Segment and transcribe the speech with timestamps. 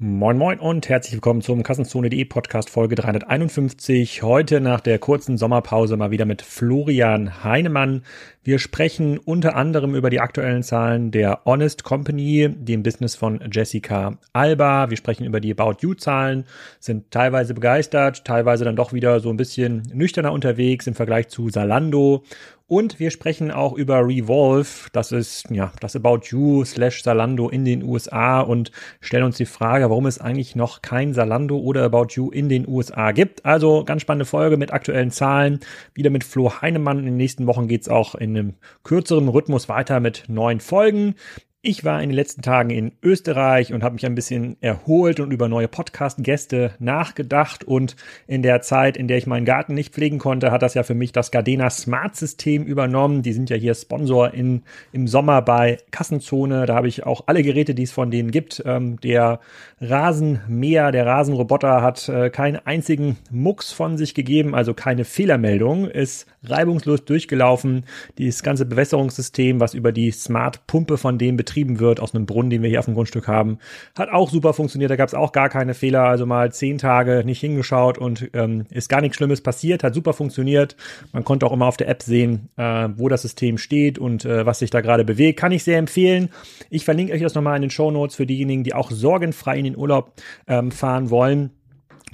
[0.00, 4.22] Moin Moin und herzlich willkommen zum Kassenzone.de Podcast Folge 351.
[4.22, 8.04] Heute nach der kurzen Sommerpause mal wieder mit Florian Heinemann.
[8.48, 14.16] Wir sprechen unter anderem über die aktuellen Zahlen der Honest Company, dem Business von Jessica
[14.32, 14.88] Alba.
[14.88, 16.44] Wir sprechen über die About You Zahlen,
[16.80, 21.50] sind teilweise begeistert, teilweise dann doch wieder so ein bisschen nüchterner unterwegs im Vergleich zu
[21.50, 22.24] Salando
[22.70, 27.64] und wir sprechen auch über Revolve, das ist ja das About You slash Salando in
[27.64, 32.08] den USA und stellen uns die Frage, warum es eigentlich noch kein Salando oder About
[32.10, 33.46] You in den USA gibt.
[33.46, 35.60] Also ganz spannende Folge mit aktuellen Zahlen,
[35.94, 36.98] wieder mit Flo Heinemann.
[36.98, 41.14] In den nächsten Wochen geht's auch in einem kürzeren Rhythmus weiter mit neuen Folgen.
[41.60, 45.32] Ich war in den letzten Tagen in Österreich und habe mich ein bisschen erholt und
[45.32, 47.64] über neue Podcast-Gäste nachgedacht.
[47.64, 47.96] Und
[48.28, 50.94] in der Zeit, in der ich meinen Garten nicht pflegen konnte, hat das ja für
[50.94, 53.22] mich das Gardena Smart System übernommen.
[53.22, 54.62] Die sind ja hier Sponsor in,
[54.92, 56.64] im Sommer bei Kassenzone.
[56.64, 58.62] Da habe ich auch alle Geräte, die es von denen gibt.
[58.64, 59.40] Ähm, der
[59.80, 66.28] Rasenmäher, der Rasenroboter hat äh, keinen einzigen Mucks von sich gegeben, also keine Fehlermeldung, ist
[66.44, 67.84] reibungslos durchgelaufen.
[68.16, 72.62] Dieses ganze Bewässerungssystem, was über die Smart-Pumpe von dem betrieben wird, aus einem Brunnen, den
[72.62, 73.58] wir hier auf dem Grundstück haben,
[73.96, 74.90] hat auch super funktioniert.
[74.90, 76.02] Da gab es auch gar keine Fehler.
[76.02, 80.12] Also mal zehn Tage nicht hingeschaut und ähm, ist gar nichts Schlimmes passiert, hat super
[80.12, 80.76] funktioniert.
[81.12, 84.44] Man konnte auch immer auf der App sehen, äh, wo das System steht und äh,
[84.44, 85.38] was sich da gerade bewegt.
[85.38, 86.28] Kann ich sehr empfehlen.
[86.68, 89.64] Ich verlinke euch das nochmal in den Show Notes für diejenigen, die auch sorgenfrei in
[89.64, 90.12] den Urlaub
[90.46, 91.50] ähm, fahren wollen.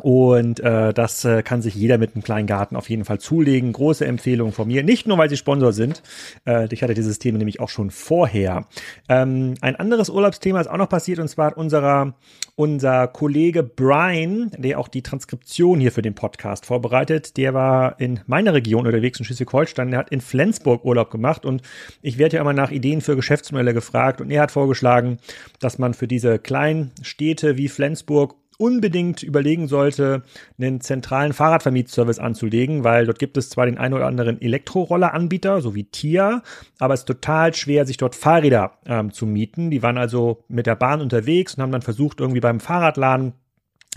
[0.00, 3.72] Und äh, das äh, kann sich jeder mit einem kleinen Garten auf jeden Fall zulegen.
[3.72, 4.82] Große Empfehlung von mir.
[4.82, 6.02] Nicht nur, weil sie Sponsor sind.
[6.46, 8.66] Äh, ich hatte dieses Thema nämlich auch schon vorher.
[9.08, 12.14] Ähm, ein anderes Urlaubsthema ist auch noch passiert und zwar hat unserer,
[12.56, 18.20] unser Kollege Brian, der auch die Transkription hier für den Podcast vorbereitet, der war in
[18.26, 19.90] meiner Region unterwegs in Schleswig-Holstein.
[19.90, 21.62] Der hat in Flensburg Urlaub gemacht und
[22.02, 25.18] ich werde ja immer nach Ideen für Geschäftsmodelle gefragt und er hat vorgeschlagen,
[25.60, 30.22] dass man für diese kleinen Städte wie Flensburg unbedingt überlegen sollte,
[30.58, 35.74] einen zentralen Fahrradvermietservice anzulegen, weil dort gibt es zwar den einen oder anderen Elektrorolleranbieter, so
[35.74, 36.42] wie Tia,
[36.78, 39.70] aber es ist total schwer, sich dort Fahrräder ähm, zu mieten.
[39.70, 43.34] Die waren also mit der Bahn unterwegs und haben dann versucht, irgendwie beim Fahrradladen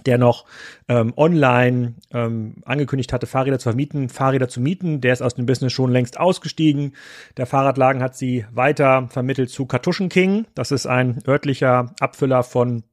[0.05, 0.45] der noch
[0.87, 5.01] ähm, online ähm, angekündigt hatte, Fahrräder zu vermieten, Fahrräder zu mieten.
[5.01, 6.93] Der ist aus dem Business schon längst ausgestiegen.
[7.35, 10.45] Der Fahrradladen hat sie weiter vermittelt zu Kartuschen King.
[10.55, 12.83] Das ist ein örtlicher Abfüller von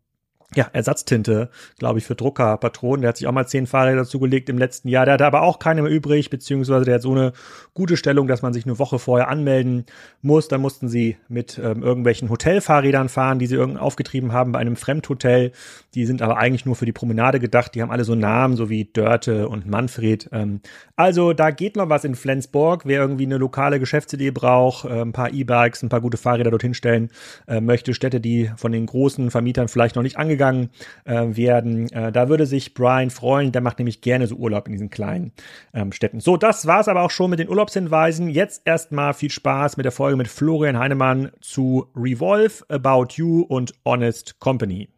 [0.56, 3.02] ja, Ersatztinte, glaube ich, für Druckerpatronen.
[3.02, 5.04] Der hat sich auch mal zehn Fahrräder zugelegt im letzten Jahr.
[5.04, 7.32] Der hatte aber auch keine mehr übrig, beziehungsweise der hat so eine
[7.74, 9.86] gute Stellung, dass man sich eine Woche vorher anmelden
[10.22, 10.48] muss.
[10.48, 14.76] Dann mussten sie mit ähm, irgendwelchen Hotelfahrrädern fahren, die sie irgend aufgetrieben haben bei einem
[14.76, 15.52] Fremdhotel.
[15.94, 17.74] Die sind aber eigentlich nur für die Promenade gedacht.
[17.74, 20.28] Die haben alle so Namen, so wie Dörte und Manfred.
[20.32, 20.60] Ähm,
[20.96, 22.82] also da geht noch was in Flensburg.
[22.84, 26.74] Wer irgendwie eine lokale Geschäftsidee braucht, äh, ein paar E-Bikes, ein paar gute Fahrräder dorthin
[26.74, 27.10] stellen
[27.48, 30.70] äh, möchte, Städte, die von den großen Vermietern vielleicht noch nicht angegangen angegangen
[31.04, 31.90] äh, werden.
[31.92, 33.52] Äh, da würde sich Brian freuen.
[33.52, 35.32] Der macht nämlich gerne so Urlaub in diesen kleinen
[35.72, 36.20] ähm, Städten.
[36.20, 38.28] So, das war's aber auch schon mit den Urlaubshinweisen.
[38.28, 43.74] Jetzt erstmal viel Spaß mit der Folge mit Florian Heinemann zu Revolve, About You und
[43.84, 44.88] Honest Company.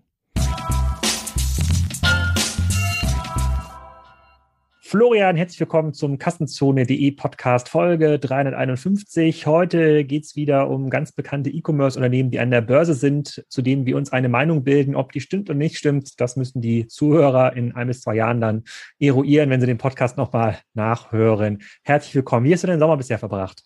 [4.88, 9.44] Florian, herzlich willkommen zum Kassenzone.de Podcast Folge 351.
[9.44, 13.84] Heute geht es wieder um ganz bekannte E-Commerce-Unternehmen, die an der Börse sind, zu denen
[13.84, 14.94] wir uns eine Meinung bilden.
[14.94, 18.40] Ob die stimmt oder nicht stimmt, das müssen die Zuhörer in ein bis zwei Jahren
[18.40, 18.62] dann
[19.00, 21.64] eruieren, wenn sie den Podcast nochmal nachhören.
[21.82, 22.46] Herzlich willkommen.
[22.46, 23.64] Wie hast du den Sommer bisher verbracht?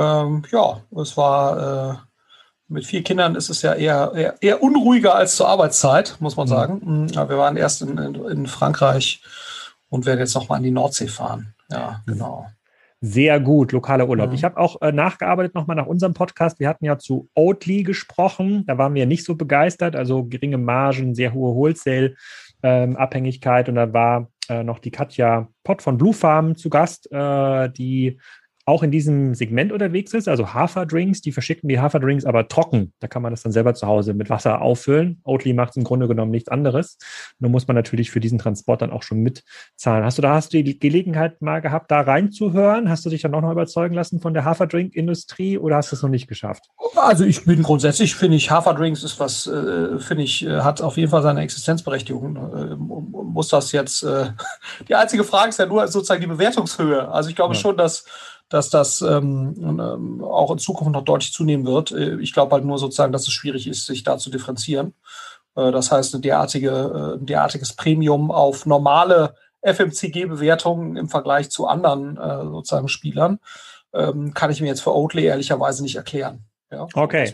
[0.00, 1.96] Ähm, ja, es war äh,
[2.66, 6.48] mit vier Kindern ist es ja eher, eher, eher unruhiger als zur Arbeitszeit, muss man
[6.48, 6.50] mhm.
[6.50, 6.80] sagen.
[6.84, 7.14] Mhm.
[7.14, 9.22] Wir waren erst in, in, in Frankreich
[9.94, 11.54] und werde jetzt nochmal an die Nordsee fahren.
[11.70, 12.48] Ja, genau.
[13.00, 14.30] Sehr gut, lokaler Urlaub.
[14.30, 14.34] Mhm.
[14.34, 16.58] Ich habe auch äh, nachgearbeitet nochmal nach unserem Podcast.
[16.58, 18.64] Wir hatten ja zu Oatly gesprochen.
[18.66, 19.94] Da waren wir nicht so begeistert.
[19.94, 23.68] Also geringe Margen, sehr hohe Wholesale-Abhängigkeit.
[23.68, 27.70] Ähm, und da war äh, noch die Katja Pott von Blue Farm zu Gast, äh,
[27.70, 28.18] die
[28.66, 32.94] auch in diesem Segment unterwegs ist, also Haferdrinks, die verschicken die Haferdrinks aber trocken.
[33.00, 35.20] Da kann man das dann selber zu Hause mit Wasser auffüllen.
[35.24, 36.96] Oatly macht im Grunde genommen nichts anderes.
[37.38, 40.04] Nur muss man natürlich für diesen Transport dann auch schon mitzahlen.
[40.04, 42.88] Hast du da hast du die Gelegenheit mal gehabt, da reinzuhören?
[42.88, 46.08] Hast du dich dann noch überzeugen lassen von der Haferdrink-Industrie oder hast du es noch
[46.08, 46.70] nicht geschafft?
[46.96, 50.96] Also ich bin grundsätzlich, finde ich, Haferdrinks ist was, äh, finde ich, äh, hat auf
[50.96, 52.36] jeden Fall seine Existenzberechtigung.
[52.36, 54.06] Äh, muss das jetzt,
[54.88, 57.08] die einzige Frage ist ja nur sozusagen die Bewertungshöhe.
[57.10, 57.60] Also ich glaube ja.
[57.60, 58.04] schon, dass
[58.54, 61.90] dass das ähm, ähm, auch in Zukunft noch deutlich zunehmen wird.
[61.90, 64.94] Äh, ich glaube halt nur sozusagen, dass es schwierig ist, sich da zu differenzieren.
[65.56, 72.16] Äh, das heißt, derartige, äh, ein derartiges Premium auf normale FMCG-Bewertungen im Vergleich zu anderen
[72.16, 73.40] äh, sozusagen Spielern
[73.92, 76.44] ähm, kann ich mir jetzt für Oatly ehrlicherweise nicht erklären.
[76.70, 77.32] Ja, okay.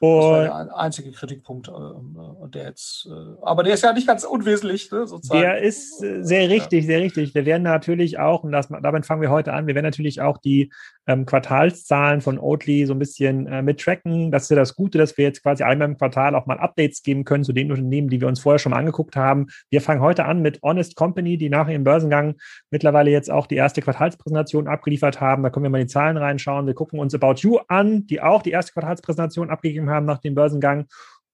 [0.00, 3.08] Und das war der einzige Kritikpunkt, äh, der jetzt,
[3.42, 5.40] aber der ist ja nicht ganz unwesentlich, ne, sozusagen.
[5.40, 7.34] Der ist sehr richtig, sehr richtig.
[7.34, 10.38] Wir werden natürlich auch, und das, damit fangen wir heute an, wir werden natürlich auch
[10.38, 10.70] die
[11.06, 14.30] ähm, Quartalszahlen von Oatly so ein bisschen äh, mittracken.
[14.30, 17.02] Das ist ja das Gute, dass wir jetzt quasi einmal im Quartal auch mal Updates
[17.02, 19.46] geben können zu den Unternehmen, die wir uns vorher schon mal angeguckt haben.
[19.70, 22.36] Wir fangen heute an mit Honest Company, die nach ihrem Börsengang
[22.70, 25.42] mittlerweile jetzt auch die erste Quartalspräsentation abgeliefert haben.
[25.42, 26.66] Da können wir mal die Zahlen reinschauen.
[26.66, 30.34] Wir gucken uns About You an, die auch die erste Quartalspräsentation abgegeben haben nach dem
[30.34, 30.86] Börsengang.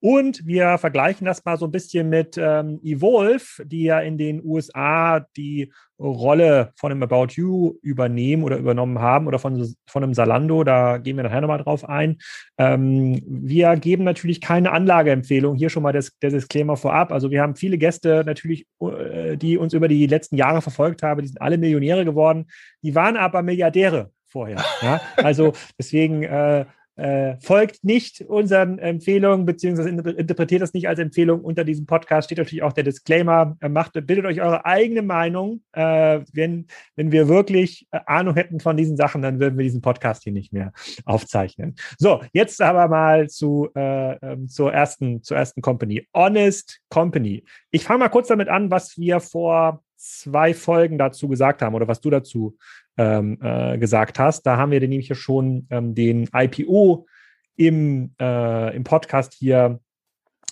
[0.05, 4.45] Und wir vergleichen das mal so ein bisschen mit ähm, Evolve, die ja in den
[4.45, 10.12] USA die Rolle von einem About You übernehmen oder übernommen haben oder von, von einem
[10.12, 10.62] Salando.
[10.62, 12.19] Da gehen wir nachher nochmal drauf ein.
[12.59, 15.55] Ähm, wir geben natürlich keine Anlageempfehlung.
[15.55, 17.11] Hier schon mal das, der Disclaimer vorab.
[17.11, 21.23] Also wir haben viele Gäste natürlich, äh, die uns über die letzten Jahre verfolgt haben.
[21.23, 22.45] Die sind alle Millionäre geworden.
[22.83, 24.62] Die waren aber Milliardäre vorher.
[24.83, 25.01] Ja?
[25.17, 31.41] Also deswegen äh, äh, folgt nicht unseren Empfehlungen, beziehungsweise interpretiert das nicht als Empfehlung.
[31.41, 33.56] Unter diesem Podcast steht natürlich auch der Disclaimer.
[33.61, 35.62] Äh, macht, bildet euch eure eigene Meinung.
[35.73, 39.82] Äh, wenn, wenn wir wirklich äh, Ahnung hätten von diesen Sachen, dann würden wir diesen
[39.82, 40.73] Podcast hier nicht mehr
[41.05, 41.75] aufzeichnen.
[41.99, 46.06] So, jetzt aber mal zu, äh, ähm, zur, ersten, zur ersten Company.
[46.14, 47.44] Honest Company.
[47.70, 51.89] Ich fange mal kurz damit an, was wir vor zwei Folgen dazu gesagt haben oder
[51.89, 52.56] was du dazu
[52.97, 54.43] ähm, äh, gesagt hast.
[54.43, 57.06] Da haben wir nämlich ja schon ähm, den IPO
[57.56, 59.81] im, äh, im Podcast hier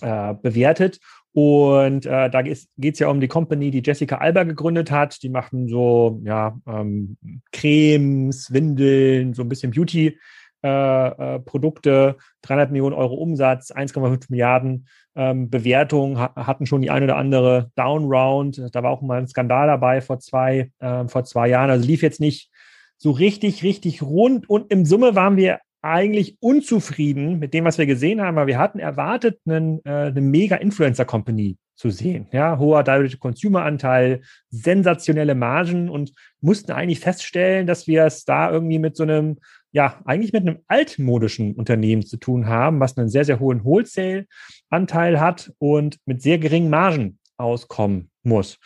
[0.00, 1.00] äh, bewertet.
[1.34, 5.22] Und äh, da geht es ja um die Company, die Jessica Alba gegründet hat.
[5.22, 7.16] Die machen so ja, ähm,
[7.52, 10.19] Cremes, Windeln, so ein bisschen Beauty
[10.64, 16.91] äh, äh, Produkte, 300 Millionen Euro Umsatz, 1,5 Milliarden ähm, Bewertung, ha hatten schon die
[16.91, 18.62] eine oder andere Downround.
[18.73, 21.70] Da war auch mal ein Skandal dabei vor zwei, äh, vor zwei Jahren.
[21.70, 22.50] Also lief jetzt nicht
[22.97, 24.49] so richtig, richtig rund.
[24.49, 28.59] Und im Summe waren wir eigentlich unzufrieden mit dem, was wir gesehen haben, weil wir
[28.59, 32.29] hatten erwartet, einen, äh, eine Mega-Influencer-Company zu sehen.
[32.31, 38.97] Ja, hoher Direct-to-Consumer-Anteil, sensationelle Margen und mussten eigentlich feststellen, dass wir es da irgendwie mit
[38.97, 39.38] so einem
[39.72, 45.19] ja eigentlich mit einem altmodischen Unternehmen zu tun haben, was einen sehr, sehr hohen Wholesale-Anteil
[45.19, 48.58] hat und mit sehr geringen Margen auskommen muss.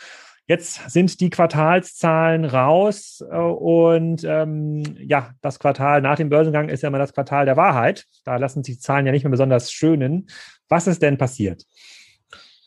[0.48, 6.82] Jetzt sind die Quartalszahlen raus äh, und ähm, ja, das Quartal nach dem Börsengang ist
[6.82, 8.04] ja immer das Quartal der Wahrheit.
[8.24, 10.28] Da lassen sich die Zahlen ja nicht mehr besonders schönen.
[10.68, 11.64] Was ist denn passiert?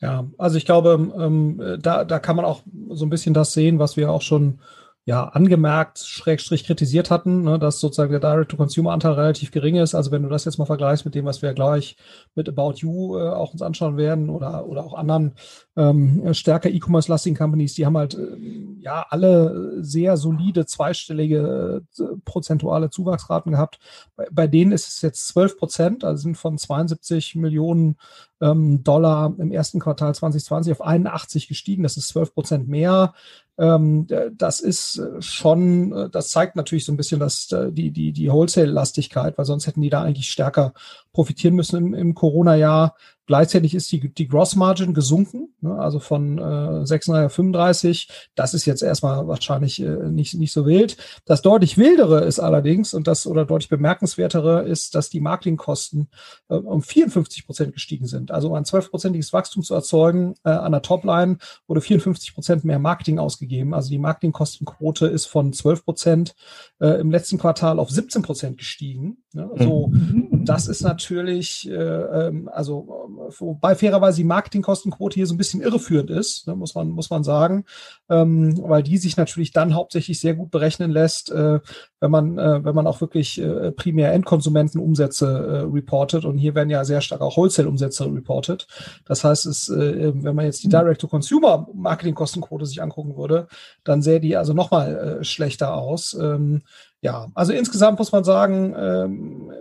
[0.02, 3.80] Ja, also ich glaube, ähm, da, da kann man auch so ein bisschen das sehen,
[3.80, 4.60] was wir auch schon
[5.10, 9.96] ja, angemerkt, schrägstrich kritisiert hatten, ne, dass sozusagen der Direct-to-Consumer-Anteil relativ gering ist.
[9.96, 11.98] Also wenn du das jetzt mal vergleichst mit dem, was wir gleich
[12.36, 15.34] mit About You äh, auch uns anschauen werden oder, oder auch anderen
[15.76, 18.38] ähm, stärker E-Commerce-lastigen Companies, die haben halt äh,
[18.82, 23.80] ja alle sehr solide zweistellige äh, prozentuale Zuwachsraten gehabt.
[24.16, 27.98] Bei, bei, denen ist es jetzt 12 Prozent, also sind von 72 Millionen ähm,
[28.42, 31.84] Dollar im ersten Quartal 2020 auf 81 gestiegen.
[31.84, 33.14] Das ist 12 Prozent mehr.
[33.58, 37.92] Ähm, das ist äh, schon, äh, das zeigt natürlich so ein bisschen dass äh, die,
[37.92, 40.74] die, die Wholesale-Lastigkeit, weil sonst hätten die da eigentlich stärker
[41.14, 42.96] profitieren müssen im, im Corona-Jahr.
[43.30, 48.10] Gleichzeitig ist die, die Gross Margin gesunken, ne, also von äh, 36 auf 35.
[48.34, 50.98] Das ist jetzt erstmal wahrscheinlich äh, nicht, nicht so wild.
[51.26, 56.10] Das deutlich wildere ist allerdings und das oder deutlich bemerkenswertere ist, dass die Marketingkosten
[56.50, 58.32] äh, um 54 Prozent gestiegen sind.
[58.32, 61.38] Also um ein 12-prozentiges Wachstum zu erzeugen äh, an der Topline
[61.68, 63.76] wurde 54 Prozent mehr Marketing ausgegeben.
[63.76, 66.36] Also die Marketingkostenquote ist von 12 Prozent
[66.80, 69.24] äh, im letzten Quartal auf 17 Prozent gestiegen.
[69.32, 69.48] Ne?
[69.60, 70.44] So, mhm.
[70.44, 76.10] das ist natürlich, äh, ähm, also wobei fairerweise die Marketingkostenquote hier so ein bisschen irreführend
[76.10, 77.66] ist, ne, muss man, muss man sagen,
[78.10, 81.60] ähm, weil die sich natürlich dann hauptsächlich sehr gut berechnen lässt, äh,
[82.00, 86.72] wenn man, äh, wenn man auch wirklich äh, primär Endkonsumentenumsätze äh, reportet und hier werden
[86.72, 88.66] ja sehr stark auch Wholesale-Umsätze reportet.
[89.06, 93.48] Das heißt, es, äh, wenn man jetzt die Direct-to-Consumer-Marketingkostenquote sich angucken würde,
[93.84, 96.18] dann sähe die also nochmal äh, schlechter aus.
[96.20, 96.64] Ähm,
[97.02, 99.52] ja, also insgesamt muss man sagen, ähm,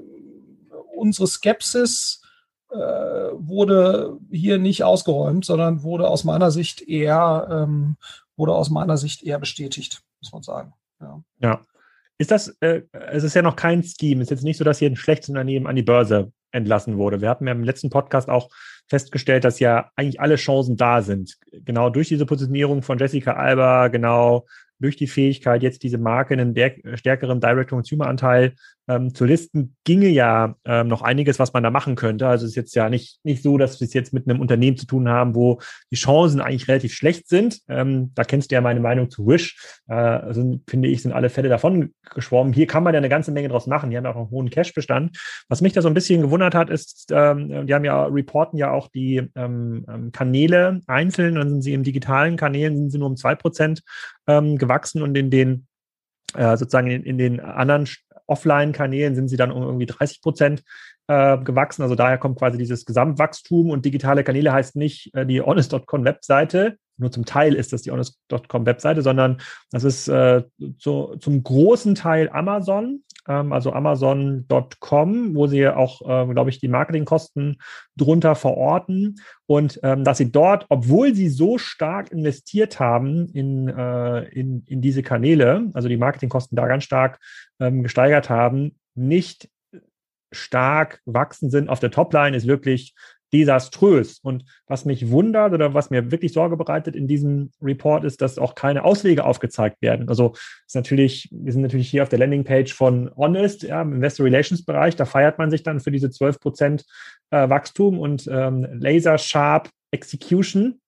[0.97, 2.23] unsere Skepsis
[2.71, 7.97] äh, wurde hier nicht ausgeräumt, sondern wurde aus meiner Sicht eher, ähm,
[8.37, 10.75] wurde aus meiner Sicht eher bestätigt, muss man sagen.
[11.01, 11.23] Ja.
[11.41, 11.61] ja.
[12.21, 14.23] Ist das, äh, es ist ja noch kein Scheme.
[14.23, 17.21] Es ist jetzt nicht so, dass hier ein schlechtes Unternehmen an die Börse entlassen wurde.
[17.21, 18.51] Wir hatten ja im letzten Podcast auch
[18.89, 21.39] festgestellt, dass ja eigentlich alle Chancen da sind.
[21.53, 24.47] Genau durch diese Positionierung von Jessica Alba, genau
[24.81, 26.55] durch die Fähigkeit, jetzt diese Marke einen
[26.97, 28.55] stärkeren Direct-to-Consumer-Anteil
[28.89, 32.27] ähm, zu listen, ginge ja ähm, noch einiges, was man da machen könnte.
[32.27, 34.77] Also es ist jetzt ja nicht, nicht so, dass wir es jetzt mit einem Unternehmen
[34.77, 37.61] zu tun haben, wo die Chancen eigentlich relativ schlecht sind.
[37.69, 39.59] Ähm, da kennst du ja meine Meinung zu Wish.
[39.89, 42.53] Äh, also, finde ich, sind alle Fälle davon geschwommen.
[42.53, 43.91] Hier kann man ja eine ganze Menge draus machen.
[43.91, 45.19] Die haben ja auch einen hohen Cash-Bestand.
[45.49, 48.71] Was mich da so ein bisschen gewundert hat, ist, ähm, die haben ja, reporten ja
[48.71, 51.35] auch die ähm, ähm Kanäle einzeln.
[51.35, 53.83] Dann sind sie im digitalen Kanälen sind sie nur um zwei Prozent
[54.27, 55.67] ähm, gewachsen und in den
[56.35, 57.87] äh, sozusagen in, in den anderen
[58.29, 60.63] Offline-Kanälen sind sie dann um irgendwie 30 Prozent
[61.09, 61.83] äh, gewachsen.
[61.83, 66.79] Also daher kommt quasi dieses Gesamtwachstum und digitale Kanäle heißt nicht äh, die honest.com Webseite,
[66.99, 70.43] nur zum Teil ist das die honest.com Webseite, sondern das ist äh,
[70.79, 76.69] zu, zum großen Teil Amazon, ähm, also Amazon.com, wo sie auch, äh, glaube ich, die
[76.69, 77.61] Marketingkosten
[77.97, 79.17] drunter verorten.
[79.47, 84.81] Und ähm, dass sie dort, obwohl sie so stark investiert haben in, äh, in, in
[84.81, 87.21] diese Kanäle, also die Marketingkosten da ganz stark
[87.61, 89.49] ähm, gesteigert haben, nicht
[90.33, 92.95] stark wachsen sind auf der Topline, ist wirklich
[93.33, 94.19] desaströs.
[94.21, 98.39] Und was mich wundert oder was mir wirklich Sorge bereitet in diesem Report ist, dass
[98.39, 100.09] auch keine Auswege aufgezeigt werden.
[100.09, 100.35] Also
[100.67, 104.65] ist natürlich, wir sind natürlich hier auf der Landingpage von Honest, ja, im Investor Relations
[104.65, 106.85] Bereich, da feiert man sich dann für diese 12 Prozent
[107.31, 110.81] äh, Wachstum und ähm, Laser Sharp Execution.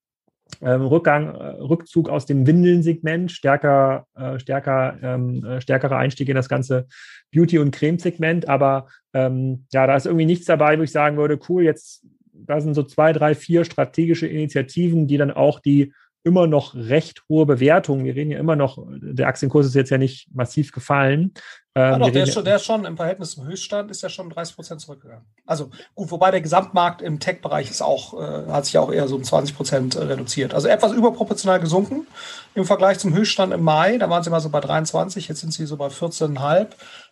[0.62, 6.34] Ähm, Rückgang, äh, Rückzug aus dem Windelsegment, stärker, äh, stärker, ähm, äh, stärkerer Einstieg in
[6.34, 6.86] das ganze
[7.32, 8.48] Beauty- und Creme-Segment.
[8.48, 12.60] Aber ähm, ja, da ist irgendwie nichts dabei, wo ich sagen würde, cool, jetzt da
[12.60, 17.46] sind so zwei, drei, vier strategische Initiativen, die dann auch die immer noch recht hohe
[17.46, 18.04] Bewertung.
[18.04, 21.32] Wir reden ja immer noch, der Aktienkurs ist jetzt ja nicht massiv gefallen.
[21.74, 24.08] Ähm, ah, doch, der, ist schon, der ist schon im Verhältnis zum Höchststand ist ja
[24.08, 25.24] schon 30 Prozent zurückgegangen.
[25.46, 29.16] Also gut, wobei der Gesamtmarkt im Tech-Bereich ist auch, äh, hat sich auch eher so
[29.16, 30.52] um 20 Prozent äh, reduziert.
[30.52, 32.06] Also etwas überproportional gesunken
[32.54, 33.98] im Vergleich zum Höchststand im Mai.
[33.98, 36.66] Da waren sie mal so bei 23, jetzt sind sie so bei 14,5.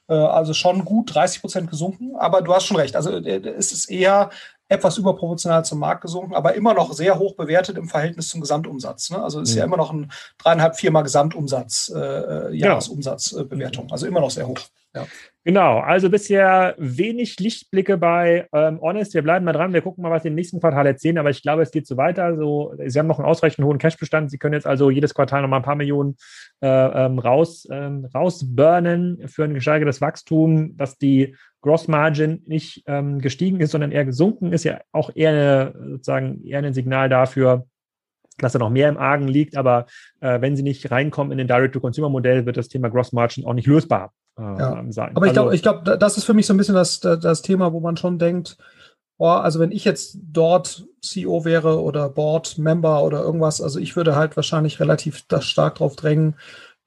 [0.09, 2.17] Äh, also schon gut 30 Prozent gesunken.
[2.17, 2.97] Aber du hast schon recht.
[2.97, 4.31] Also äh, es ist eher
[4.69, 9.11] etwas überproportional zum Markt gesunken, aber immer noch sehr hoch bewertet im Verhältnis zum Gesamtumsatz.
[9.11, 9.23] Ne?
[9.23, 9.59] Also ist mhm.
[9.59, 13.89] ja immer noch ein dreieinhalb, viermal Gesamtumsatz, äh, äh Jahresumsatzbewertung.
[13.89, 14.59] Äh, also immer noch sehr hoch.
[14.99, 15.07] Ja.
[15.49, 19.15] Genau, also bisher wenig Lichtblicke bei ähm, Honest.
[19.15, 21.41] Wir bleiben mal dran, wir gucken mal, was sie im nächsten Quartal erzählen, aber ich
[21.41, 22.25] glaube, es geht so weiter.
[22.25, 24.31] Also, Sie haben noch einen ausreichend hohen Cashbestand.
[24.31, 26.17] Sie können jetzt also jedes Quartal noch mal ein paar Millionen
[26.61, 33.19] äh, ähm, raus, ähm, rausburnen für ein gesteigertes Wachstum, dass die Gross Margin nicht ähm,
[33.19, 37.67] gestiegen ist, sondern eher gesunken ist, ja auch eher eine, sozusagen eher ein Signal dafür,
[38.37, 39.57] dass da noch mehr im Argen liegt.
[39.57, 39.87] Aber
[40.21, 43.67] äh, wenn sie nicht reinkommen in den Direct-to-Consumer-Modell, wird das Thema Gross Margin auch nicht
[43.67, 44.85] lösbar äh, ja.
[44.91, 45.17] sein.
[45.17, 47.43] Aber ich glaube, also, ich glaube, das ist für mich so ein bisschen das, das
[47.43, 48.57] Thema, wo man schon denkt,
[49.19, 54.17] oh, also wenn ich jetzt dort CEO wäre oder Board-Member oder irgendwas, also ich würde
[54.17, 56.37] halt wahrscheinlich relativ stark drauf drängen,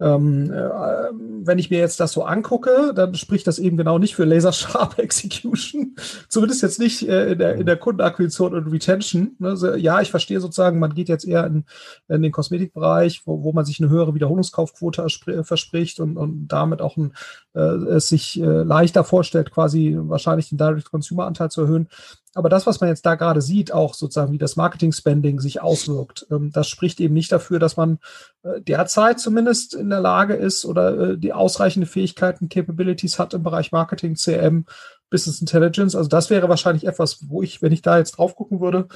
[0.01, 1.11] ähm, äh,
[1.43, 4.51] wenn ich mir jetzt das so angucke, dann spricht das eben genau nicht für Laser
[4.51, 5.95] Sharp Execution.
[6.27, 9.35] Zumindest jetzt nicht äh, in, der, in der Kundenakquisition und Retention.
[9.37, 9.49] Ne?
[9.49, 11.65] Also, ja, ich verstehe sozusagen, man geht jetzt eher in,
[12.07, 15.05] in den Kosmetikbereich, wo, wo man sich eine höhere Wiederholungskaufquote
[15.43, 17.13] verspricht und, und damit auch ein,
[17.53, 21.87] äh, es sich äh, leichter vorstellt, quasi wahrscheinlich den Direct-Consumer-Anteil zu erhöhen.
[22.33, 26.25] Aber das, was man jetzt da gerade sieht, auch sozusagen, wie das Marketing-Spending sich auswirkt,
[26.31, 27.99] ähm, das spricht eben nicht dafür, dass man
[28.43, 33.43] äh, derzeit zumindest in der Lage ist oder äh, die ausreichende Fähigkeiten, Capabilities hat im
[33.43, 34.65] Bereich Marketing, CM,
[35.09, 35.93] Business Intelligence.
[35.93, 38.87] Also das wäre wahrscheinlich etwas, wo ich, wenn ich da jetzt drauf gucken würde,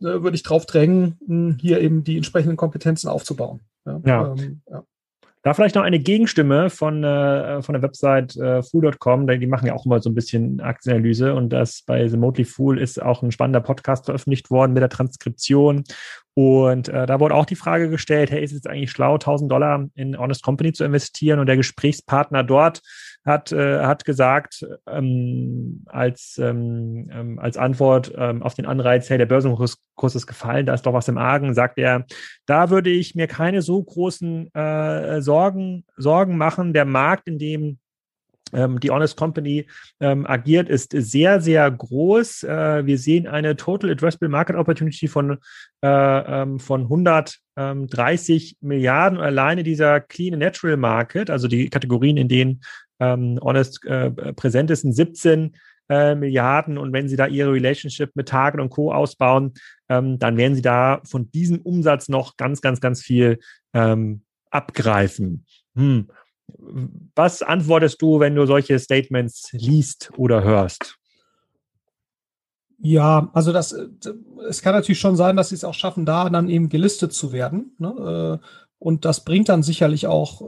[0.00, 3.60] äh, würde ich drauf drängen, mh, hier eben die entsprechenden Kompetenzen aufzubauen.
[3.86, 4.00] Ja.
[4.04, 4.34] ja.
[4.38, 4.84] Ähm, ja.
[5.42, 9.74] Da vielleicht noch eine Gegenstimme von, äh, von der Website äh, Fool.com, die machen ja
[9.74, 13.32] auch immer so ein bisschen Aktienanalyse und das bei The Motley Fool ist auch ein
[13.32, 15.82] spannender Podcast veröffentlicht worden mit der Transkription.
[16.34, 19.88] Und äh, da wurde auch die Frage gestellt, hey, ist es eigentlich schlau, 1000 Dollar
[19.96, 22.80] in Honest Company zu investieren und der Gesprächspartner dort
[23.24, 29.18] hat, äh, hat gesagt, ähm, als, ähm, ähm, als Antwort ähm, auf den Anreiz, hey,
[29.18, 29.78] der Börsenkurs
[30.14, 32.04] ist gefallen, da ist doch was im Argen, sagt er,
[32.46, 36.72] da würde ich mir keine so großen äh, Sorgen, Sorgen machen.
[36.72, 37.78] Der Markt, in dem
[38.52, 39.66] ähm, die Honest Company
[40.00, 42.44] ähm, agiert, ist sehr, sehr groß.
[42.44, 45.38] Äh, wir sehen eine Total Addressable Market Opportunity von,
[45.82, 49.18] äh, ähm, von 130 Milliarden.
[49.18, 52.60] Alleine dieser Clean Natural Market, also die Kategorien, in denen
[53.02, 55.56] ähm, Honest äh, präsent ist, sind 17
[55.88, 56.78] äh, Milliarden.
[56.78, 58.92] Und wenn Sie da Ihre Relationship mit Target und Co.
[58.92, 59.54] ausbauen,
[59.88, 63.40] ähm, dann werden Sie da von diesem Umsatz noch ganz, ganz, ganz viel
[63.74, 65.46] ähm, abgreifen.
[65.74, 66.08] Hm.
[67.14, 70.98] Was antwortest du, wenn du solche Statements liest oder hörst?
[72.78, 73.74] Ja, also das,
[74.48, 77.32] es kann natürlich schon sein, dass sie es auch schaffen, da dann eben gelistet zu
[77.32, 77.74] werden.
[77.78, 78.40] Ne?
[78.42, 78.46] Äh,
[78.78, 80.44] und das bringt dann sicherlich auch äh,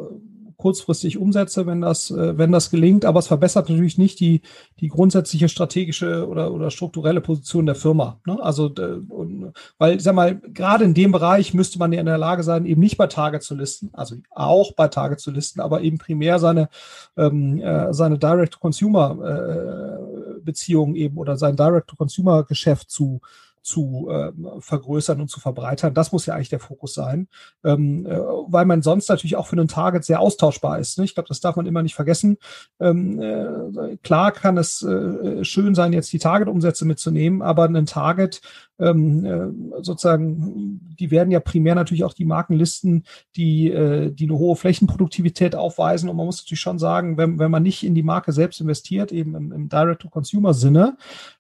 [0.65, 4.41] kurzfristig Umsätze, wenn das, äh, wenn das gelingt, aber es verbessert natürlich nicht die,
[4.81, 8.19] die grundsätzliche strategische oder, oder strukturelle Position der Firma.
[8.25, 8.43] Ne?
[8.43, 8.73] Also,
[9.11, 12.65] und, weil, sag mal, gerade in dem Bereich müsste man ja in der Lage sein,
[12.65, 16.39] eben nicht bei Tage zu listen, also auch bei Tage zu listen, aber eben primär
[16.39, 16.71] seine,
[17.19, 23.21] ähm, äh, seine Direct-to-Consumer-Beziehungen äh, eben oder sein Direct-to-Consumer-Geschäft zu
[23.65, 24.31] zu äh,
[24.61, 25.95] vergrößern und zu verbreitern.
[25.95, 27.29] Das muss ja eigentlich der Fokus sein,
[27.65, 30.99] ähm, äh, weil man sonst natürlich auch für einen Target sehr austauschbar ist.
[30.99, 31.05] Ne?
[31.05, 32.37] Ich glaube, das darf man immer nicht vergessen.
[32.79, 38.43] Ähm, äh, klar kann es äh, schön sein, jetzt die Target-Umsätze mitzunehmen, aber ein Target
[38.79, 43.05] ähm, äh, sozusagen, die werden ja primär natürlich auch die Markenlisten,
[43.37, 46.09] die, äh, die eine hohe Flächenproduktivität aufweisen.
[46.09, 49.13] Und man muss natürlich schon sagen, wenn, wenn man nicht in die Marke selbst investiert,
[49.13, 50.97] eben im, im Direct-to-Consumer-Sinne,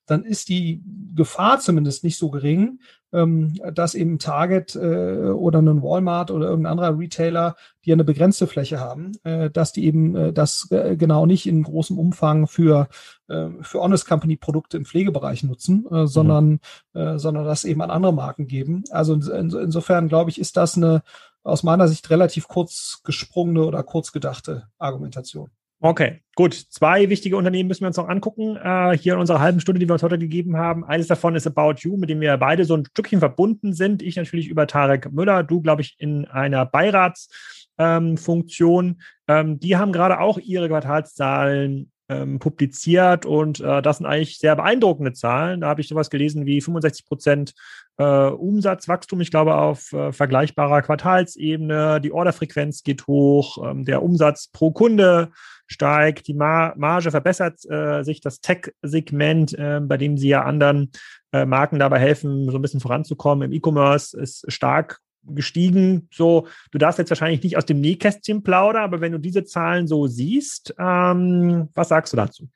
[0.06, 0.82] dann ist die
[1.14, 2.80] Gefahr zumindest nicht so gering,
[3.12, 8.46] ähm, dass eben Target äh, oder ein Walmart oder irgendein anderer Retailer, die eine begrenzte
[8.46, 12.88] Fläche haben, äh, dass die eben äh, das äh, genau nicht in großem Umfang für,
[13.28, 16.61] äh, für Honest Company Produkte im Pflegebereich nutzen, äh, sondern,
[16.92, 17.18] mhm.
[17.18, 18.84] sondern das eben an andere Marken geben.
[18.90, 21.02] Also in, in, insofern glaube ich, ist das eine
[21.42, 25.50] aus meiner Sicht relativ kurz gesprungene oder kurz gedachte Argumentation.
[25.84, 26.54] Okay, gut.
[26.54, 28.56] Zwei wichtige Unternehmen müssen wir uns noch angucken.
[28.56, 30.82] Äh, hier in unserer halben Stunde, die wir uns heute gegeben haben.
[30.82, 34.00] Eines davon ist About You, mit dem wir beide so ein Stückchen verbunden sind.
[34.00, 38.86] Ich natürlich über Tarek Müller, du, glaube ich, in einer Beiratsfunktion.
[38.86, 38.96] Ähm,
[39.28, 44.56] ähm, die haben gerade auch ihre Quartalszahlen ähm, publiziert und äh, das sind eigentlich sehr
[44.56, 45.61] beeindruckende Zahlen.
[45.62, 47.54] Da habe ich sowas gelesen wie 65 Prozent
[47.96, 52.00] äh, Umsatzwachstum, ich glaube auf äh, vergleichbarer Quartalsebene.
[52.00, 55.30] Die Orderfrequenz geht hoch, ähm, der Umsatz pro Kunde
[55.66, 60.92] steigt, die Mar Marge verbessert äh, sich, das Tech-Segment, äh, bei dem sie ja anderen
[61.32, 63.50] äh, Marken dabei helfen, so ein bisschen voranzukommen.
[63.50, 66.08] Im E-Commerce ist stark gestiegen.
[66.12, 69.86] So, du darfst jetzt wahrscheinlich nicht aus dem Nähkästchen plaudern, aber wenn du diese Zahlen
[69.86, 72.48] so siehst, ähm, was sagst du dazu?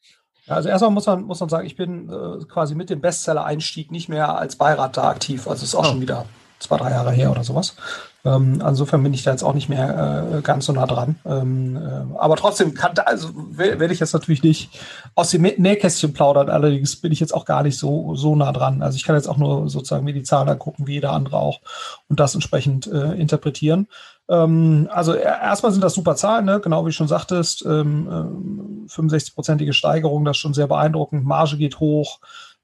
[0.46, 4.08] Also erstmal muss man, muss man sagen, ich bin äh, quasi mit dem Bestseller-Einstieg nicht
[4.08, 5.46] mehr als Beirat da aktiv.
[5.46, 5.90] Also es ist auch oh.
[5.90, 6.24] schon wieder
[6.58, 7.76] zwei, drei Jahre her oder sowas.
[8.24, 11.16] Ähm, insofern bin ich da jetzt auch nicht mehr äh, ganz so nah dran.
[11.24, 14.80] Ähm, äh, aber trotzdem kann, also werde ich jetzt natürlich nicht
[15.14, 16.50] aus dem Nähkästchen plaudern.
[16.50, 18.82] Allerdings bin ich jetzt auch gar nicht so, so nah dran.
[18.82, 21.60] Also ich kann jetzt auch nur sozusagen mir die Zahlen angucken, wie jeder andere auch
[22.08, 23.86] und das entsprechend äh, interpretieren.
[24.28, 26.60] Ähm, also erstmal sind das super Zahlen, ne?
[26.60, 27.64] genau wie du schon sagtest.
[27.64, 31.24] Ähm, 65-prozentige äh, Steigerung, das ist schon sehr beeindruckend.
[31.24, 32.18] Marge geht hoch.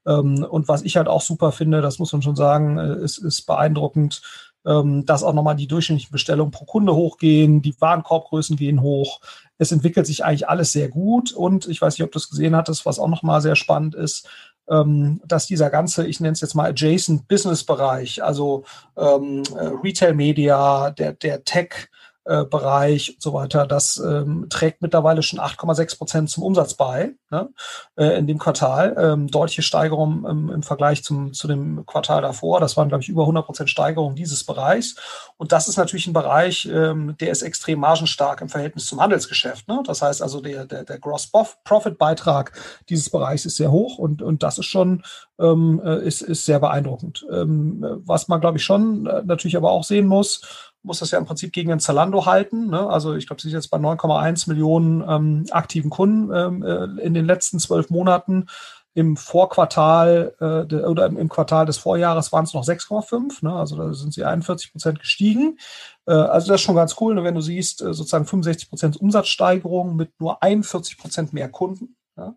[0.05, 3.17] Ähm, und was ich halt auch super finde, das muss man schon sagen, äh, ist,
[3.17, 4.21] ist beeindruckend,
[4.65, 9.21] ähm, dass auch nochmal die durchschnittlichen Bestellungen pro Kunde hochgehen, die Warenkorbgrößen gehen hoch.
[9.57, 12.55] Es entwickelt sich eigentlich alles sehr gut und ich weiß nicht, ob du es gesehen
[12.55, 14.27] hattest, was auch nochmal sehr spannend ist,
[14.69, 18.63] ähm, dass dieser ganze, ich nenne es jetzt mal Adjacent Business Bereich, also
[18.97, 21.89] ähm, äh, Retail Media, der, der Tech,
[22.25, 27.13] äh, Bereich und so weiter, das ähm, trägt mittlerweile schon 8,6 Prozent zum Umsatz bei
[27.29, 27.49] ne,
[27.97, 28.95] äh, in dem Quartal.
[28.97, 32.59] Ähm, deutliche Steigerung ähm, im Vergleich zum, zu dem Quartal davor.
[32.59, 34.95] Das waren, glaube ich, über 100 Prozent Steigerung dieses Bereichs.
[35.37, 39.67] Und das ist natürlich ein Bereich, ähm, der ist extrem margenstark im Verhältnis zum Handelsgeschäft.
[39.67, 39.83] Ne?
[39.85, 42.53] Das heißt also, der, der, der Gross-Profit-Beitrag
[42.89, 45.03] dieses Bereichs ist sehr hoch und, und das ist schon
[45.39, 47.25] ähm, äh, ist, ist sehr beeindruckend.
[47.31, 51.17] Ähm, was man, glaube ich, schon äh, natürlich aber auch sehen muss, muss das ja
[51.17, 52.67] im Prinzip gegen den Zalando halten.
[52.69, 52.87] Ne?
[52.87, 57.13] Also ich glaube, sie ist jetzt bei 9,1 Millionen ähm, aktiven Kunden ähm, äh, in
[57.13, 58.47] den letzten zwölf Monaten.
[58.93, 63.43] Im Vorquartal äh, de, oder im, Quartal des Vorjahres waren es noch 6,5.
[63.43, 63.53] Ne?
[63.53, 65.57] Also da sind sie 41 Prozent gestiegen.
[66.05, 67.23] Äh, also das ist schon ganz cool, ne?
[67.23, 71.97] wenn du siehst, äh, sozusagen 65 Prozent Umsatzsteigerung mit nur 41 Prozent mehr Kunden.
[72.17, 72.35] Ja?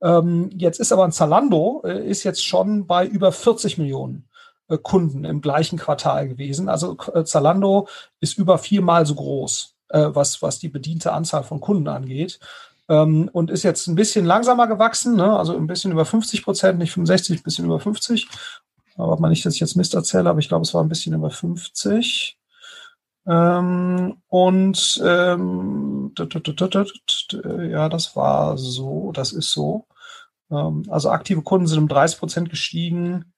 [0.00, 4.27] Ähm, jetzt ist aber ein Zalando, äh, ist jetzt schon bei über 40 Millionen
[4.76, 6.68] Kunden im gleichen Quartal gewesen.
[6.68, 7.88] Also äh, Zalando
[8.20, 12.38] ist über viermal so groß, äh, was, was die bediente Anzahl von Kunden angeht.
[12.88, 15.38] Ähm, und ist jetzt ein bisschen langsamer gewachsen, ne?
[15.38, 18.28] also ein bisschen über 50 Prozent, nicht 65, ein bisschen über 50.
[18.96, 21.14] Aber man nicht, dass ich jetzt Mist erzähle, aber ich glaube, es war ein bisschen
[21.14, 22.38] über 50.
[23.26, 29.86] Ähm, und ähm, ja, das war so, das ist so.
[30.50, 33.34] Also aktive Kunden sind um 30 Prozent gestiegen.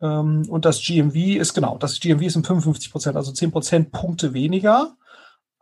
[0.00, 4.34] Ähm, und das GMV ist genau, das GMV ist um 55 Prozent, also 10 Prozentpunkte
[4.34, 4.96] weniger,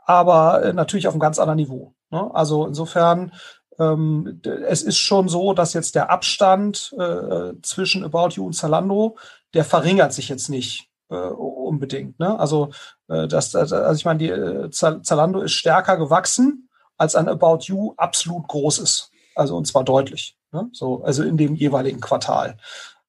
[0.04, 1.94] aber äh, natürlich auf einem ganz anderen Niveau.
[2.10, 2.30] Ne?
[2.34, 3.32] Also insofern,
[3.78, 9.16] ähm, es ist schon so, dass jetzt der Abstand äh, zwischen About You und Zalando,
[9.54, 12.18] der verringert sich jetzt nicht äh, unbedingt.
[12.18, 12.38] Ne?
[12.38, 12.70] Also,
[13.08, 17.94] äh, das, also ich meine, die äh, Zalando ist stärker gewachsen, als ein About You
[17.96, 19.10] absolut groß ist.
[19.34, 20.36] Also und zwar deutlich.
[20.52, 20.68] Ne?
[20.72, 22.56] So, also in dem jeweiligen Quartal.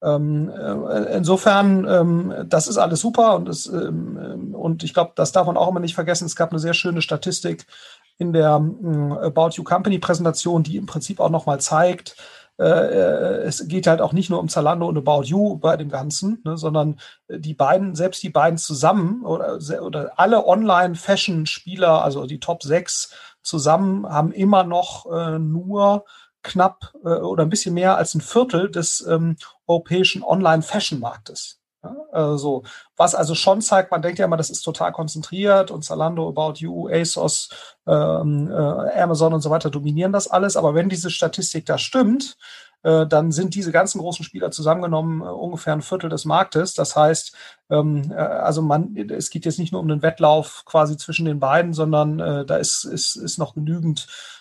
[0.03, 5.31] Ähm, äh, insofern, ähm, das ist alles super und, das, ähm, und ich glaube, das
[5.31, 6.25] darf man auch immer nicht vergessen.
[6.25, 7.65] Es gab eine sehr schöne Statistik
[8.17, 12.15] in der äh, About You Company Präsentation, die im Prinzip auch nochmal zeigt,
[12.58, 15.89] äh, äh, es geht halt auch nicht nur um Zalando und About You bei dem
[15.89, 22.39] Ganzen, ne, sondern die beiden, selbst die beiden zusammen oder, oder alle Online-Fashion-Spieler, also die
[22.39, 26.05] Top 6 zusammen, haben immer noch äh, nur
[26.45, 29.36] knapp äh, oder ein bisschen mehr als ein Viertel des ähm,
[29.67, 31.60] europäischen Online-Fashion-Marktes.
[31.84, 32.63] Ja, also,
[32.97, 36.55] was also schon zeigt, man denkt ja immer, das ist total konzentriert und Zalando, About
[36.58, 37.49] You, ASOS,
[37.86, 40.58] ähm, äh, Amazon und so weiter dominieren das alles.
[40.58, 42.38] Aber wenn diese Statistik da stimmt,
[42.86, 46.75] äh, dann sind diese ganzen großen Spieler zusammengenommen äh, ungefähr ein Viertel des Marktes.
[46.75, 47.36] Das heißt,
[47.71, 51.39] ähm, äh, also man, es geht jetzt nicht nur um den Wettlauf quasi zwischen den
[51.39, 54.34] beiden, sondern äh, da ist, ist, ist noch genügend äh,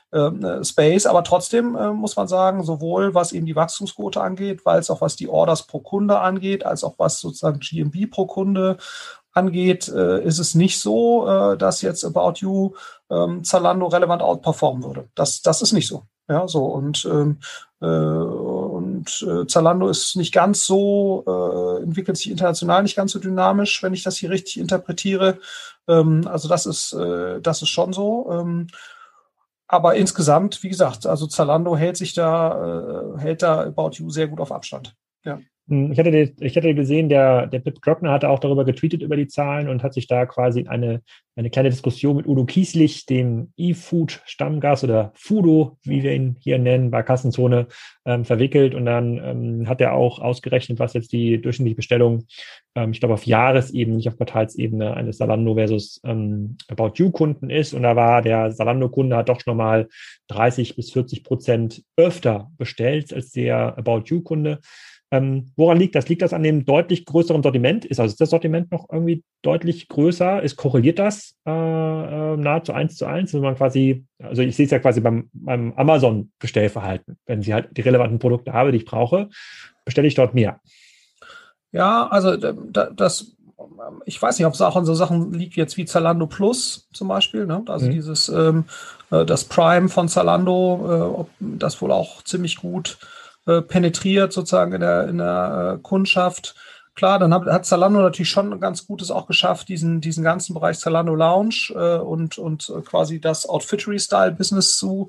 [0.65, 5.01] Space, aber trotzdem äh, muss man sagen, sowohl was eben die Wachstumsquote angeht, es auch
[5.01, 8.77] was die Orders pro Kunde angeht, als auch was sozusagen GMB pro Kunde
[9.33, 12.75] angeht, äh, ist es nicht so, äh, dass jetzt About You
[13.11, 15.09] ähm, Zalando relevant outperformen würde.
[15.15, 16.03] Das, das ist nicht so.
[16.29, 17.39] Ja, so und ähm,
[17.83, 23.19] äh, und äh, Zalando ist nicht ganz so, äh, entwickelt sich international nicht ganz so
[23.19, 25.39] dynamisch, wenn ich das hier richtig interpretiere.
[25.87, 28.31] Ähm, also das ist, äh, das ist schon so.
[28.33, 28.69] Ähm,
[29.67, 34.29] aber insgesamt, wie gesagt, also Zalando hält sich da, äh, hält da About You sehr
[34.29, 34.95] gut auf Abstand.
[35.25, 35.41] Ja.
[35.69, 39.17] Hm, ich hatte, ich hatte gesehen, der, der Pip Glockner hatte auch darüber getweetet über
[39.17, 41.03] die Zahlen und hat sich da quasi eine,
[41.37, 46.91] eine kleine Diskussion mit Udo Kieslich, dem E-Food-Stammgast oder Fudo, wie wir ihn hier nennen,
[46.91, 47.67] bei Kassenzone,
[48.05, 48.75] ähm, verwickelt.
[48.75, 52.27] Und dann ähm, hat er auch ausgerechnet, was jetzt die durchschnittliche Bestellung,
[52.75, 57.73] ähm, ich glaube, auf Jahresebene, nicht auf Quartalsebene eines Salando versus ähm, About You-Kunden ist.
[57.73, 59.89] Und da war der Salando-Kunde hat doch schon mal
[60.29, 64.61] 30 bis 40 Prozent öfter bestellt als der About You-Kunde.
[65.15, 66.09] Ähm, woran liegt das?
[66.09, 67.85] Liegt das an dem deutlich größeren Sortiment?
[67.85, 70.43] Ist also das Sortiment noch irgendwie deutlich größer?
[70.43, 73.33] Ist korreliert das äh, äh, nahezu eins zu eins?
[73.33, 77.17] Wenn man quasi, also ich sehe es ja quasi beim, beim Amazon-Bestellverhalten.
[77.27, 79.29] Wenn ich halt die relevanten Produkte habe, die ich brauche,
[79.85, 80.61] bestelle ich dort mehr.
[81.71, 83.37] Ja, also das,
[84.07, 87.07] ich weiß nicht, ob es auch an so Sachen liegt jetzt wie Zalando Plus zum
[87.07, 87.47] Beispiel.
[87.47, 87.63] Ne?
[87.69, 87.91] Also mhm.
[87.93, 88.65] dieses ähm,
[89.13, 92.99] äh, das Prime von Zalando, äh, ob das wohl auch ziemlich gut
[93.47, 96.55] äh, penetriert sozusagen in der, in der äh, Kundschaft.
[96.95, 100.79] Klar, dann hat, hat Zalando natürlich schon ganz Gutes auch geschafft, diesen, diesen ganzen Bereich
[100.79, 105.09] Zalando Lounge äh, und, und äh, quasi das Outfittery-Style-Business zu,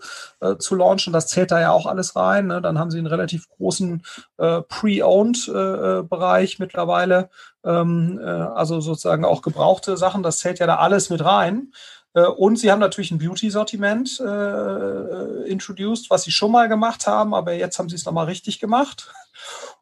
[0.57, 1.13] zu launchen.
[1.13, 2.47] Das zählt da ja auch alles rein.
[2.47, 2.59] Ne?
[2.61, 4.03] Dann haben sie einen relativ großen
[4.37, 7.29] Pre-Owned-Bereich mittlerweile.
[7.63, 10.23] Ähm, also sozusagen auch gebrauchte Sachen.
[10.23, 11.71] Das zählt ja da alles mit rein.
[12.15, 17.36] Äh, und sie haben natürlich ein Beauty-Sortiment äh, introduced, was sie schon mal gemacht haben,
[17.36, 19.12] aber jetzt haben sie es nochmal richtig gemacht.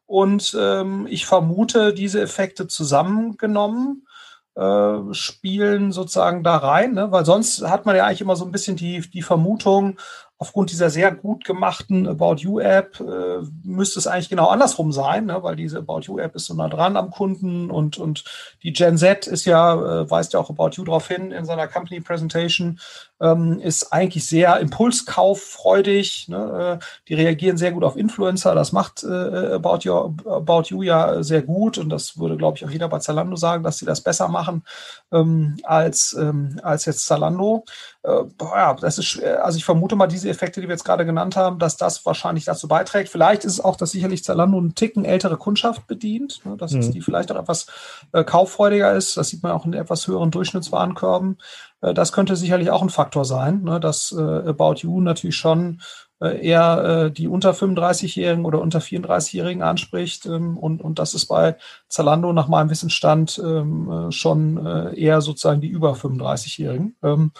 [0.06, 4.06] Und ähm, ich vermute, diese Effekte zusammengenommen
[4.54, 7.10] äh, spielen sozusagen da rein, ne?
[7.10, 9.98] weil sonst hat man ja eigentlich immer so ein bisschen die, die Vermutung,
[10.38, 15.26] aufgrund dieser sehr gut gemachten About You App äh, müsste es eigentlich genau andersrum sein,
[15.26, 15.42] ne?
[15.42, 18.24] weil diese About You App ist so nah dran am Kunden und, und
[18.62, 21.68] die Gen Z ist ja, äh, weist ja auch About You darauf hin in seiner
[21.68, 22.80] Company Presentation,
[23.20, 26.28] ähm, ist eigentlich sehr impulskauffreudig.
[26.28, 26.78] Ne?
[26.80, 28.54] Äh, die reagieren sehr gut auf Influencer.
[28.54, 29.92] Das macht äh, About, you,
[30.26, 33.62] About You ja sehr gut und das würde, glaube ich, auch jeder bei Zalando sagen,
[33.62, 34.64] dass sie das besser machen
[35.12, 37.64] ähm, als, ähm, als jetzt Zalando.
[38.02, 41.36] Äh, ja, das ist, also ich vermute mal, diese Effekte, die wir jetzt gerade genannt
[41.36, 43.08] haben, dass das wahrscheinlich dazu beiträgt.
[43.08, 46.56] Vielleicht ist es auch, dass sicherlich Zalando einen Ticken ältere Kundschaft bedient, ne?
[46.56, 46.90] dass mhm.
[46.92, 47.66] die vielleicht auch etwas
[48.12, 49.16] äh, kauffreudiger ist.
[49.16, 51.38] Das sieht man auch in etwas höheren Durchschnittswarenkörben.
[51.84, 55.80] Äh, das könnte sicherlich auch ein Faktor sein, ne, dass äh, About You natürlich schon
[56.20, 60.26] äh, eher die unter 35-Jährigen oder unter 34-Jährigen anspricht.
[60.26, 61.56] Ähm, und, und das ist bei
[61.88, 67.32] Zalando nach meinem Wissensstand ähm, schon eher sozusagen die über 35-Jährigen, ähm,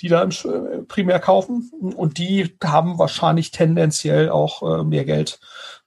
[0.00, 0.26] die da
[0.88, 1.70] primär kaufen.
[1.96, 5.38] Und die haben wahrscheinlich tendenziell auch mehr Geld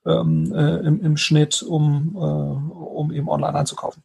[0.05, 4.03] im, im Schnitt, um, um eben online einzukaufen.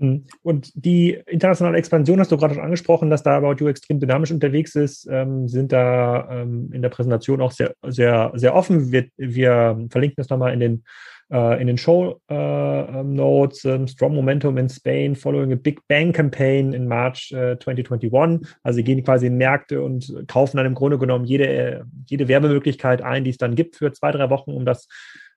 [0.00, 0.24] Mhm.
[0.42, 4.32] Und die internationale Expansion hast du gerade schon angesprochen, dass da About You extrem dynamisch
[4.32, 8.90] unterwegs ist, ähm, sind da ähm, in der Präsentation auch sehr, sehr, sehr offen.
[8.90, 10.84] Wir, wir verlinken das nochmal in den,
[11.30, 13.66] äh, in den Show äh, ähm, Notes.
[13.66, 18.10] Ähm, Strong Momentum in Spain following a Big Bang Campaign in March äh, 2021.
[18.62, 23.02] Also sie gehen quasi in Märkte und kaufen dann im Grunde genommen jede, jede Werbemöglichkeit
[23.02, 24.88] ein, die es dann gibt für zwei, drei Wochen, um das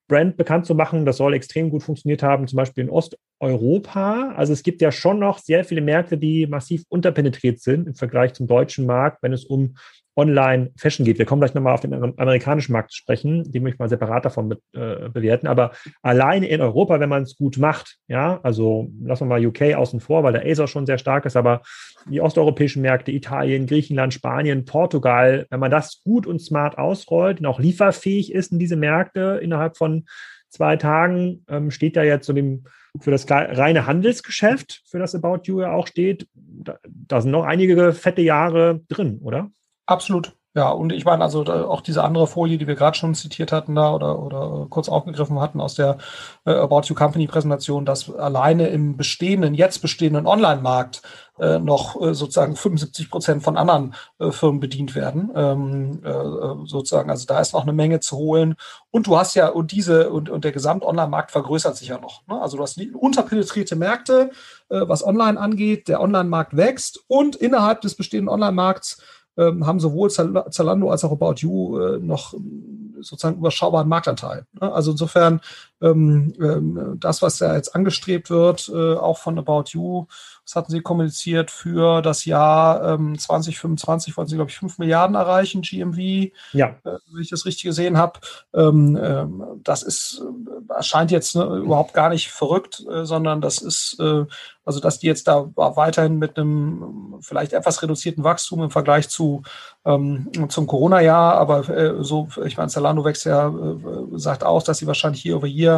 [0.08, 1.06] Brand bekannt zu machen.
[1.06, 4.34] Das soll extrem gut funktioniert haben, zum Beispiel in Osteuropa.
[4.36, 8.34] Also es gibt ja schon noch sehr viele Märkte, die massiv unterpenetriert sind im Vergleich
[8.34, 9.76] zum deutschen Markt, wenn es um
[10.16, 11.18] online Fashion geht.
[11.18, 14.26] Wir kommen gleich nochmal auf den amerikanischen Markt zu sprechen, den möchte ich mal separat
[14.26, 15.48] davon be äh, bewerten.
[15.48, 15.72] Aber
[16.02, 20.00] alleine in Europa, wenn man es gut macht, ja, also lassen wir mal UK außen
[20.00, 21.62] vor, weil der ASOS schon sehr stark ist, aber
[22.08, 27.46] die osteuropäischen Märkte, Italien, Griechenland, Spanien, Portugal, wenn man das gut und smart ausrollt und
[27.46, 30.06] auch lieferfähig ist in diese Märkte innerhalb von
[30.50, 32.66] zwei Tagen, ähm, steht da jetzt so dem
[33.02, 37.44] für das reine Handelsgeschäft, für das About You ja auch steht, da, da sind noch
[37.44, 39.50] einige fette Jahre drin, oder?
[39.86, 40.36] Absolut.
[40.56, 43.74] Ja, und ich meine, also auch diese andere Folie, die wir gerade schon zitiert hatten
[43.74, 45.98] da oder, oder kurz aufgegriffen hatten aus der
[46.46, 51.02] äh, About You Company Präsentation, dass alleine im bestehenden, jetzt bestehenden Online-Markt
[51.40, 55.32] äh, noch äh, sozusagen 75 Prozent von anderen äh, Firmen bedient werden.
[55.34, 58.54] Ähm, äh, äh, sozusagen, also da ist noch eine Menge zu holen.
[58.92, 62.28] Und du hast ja, und diese, und, und der Gesamt-Online-Markt vergrößert sich ja noch.
[62.28, 62.40] Ne?
[62.40, 64.30] Also du hast unterpenetrierte Märkte,
[64.70, 69.02] äh, was online angeht, der Online-Markt wächst und innerhalb des bestehenden Online-Markts
[69.38, 74.46] ähm, haben sowohl Zalando als auch About You äh, noch ähm, sozusagen überschaubaren Marktanteil.
[74.60, 74.72] Ne?
[74.72, 75.42] Also insofern
[75.84, 80.06] ähm, ähm, das, was da jetzt angestrebt wird, äh, auch von About You,
[80.46, 85.16] das hatten sie kommuniziert für das Jahr ähm, 2025, wollen sie, glaube ich, 5 Milliarden
[85.16, 86.68] erreichen, GMV, ja.
[86.84, 88.20] äh, wenn ich das richtig gesehen habe.
[88.54, 90.22] Ähm, ähm, das ist,
[90.70, 94.26] erscheint jetzt ne, überhaupt gar nicht verrückt, äh, sondern das ist, äh,
[94.66, 99.44] also dass die jetzt da weiterhin mit einem vielleicht etwas reduzierten Wachstum im Vergleich zu
[99.86, 104.88] zum Corona-Jahr, aber äh, so, ich meine, Zalando wächst ja, äh, sagt auch, dass sie
[104.88, 105.73] wahrscheinlich hier over hier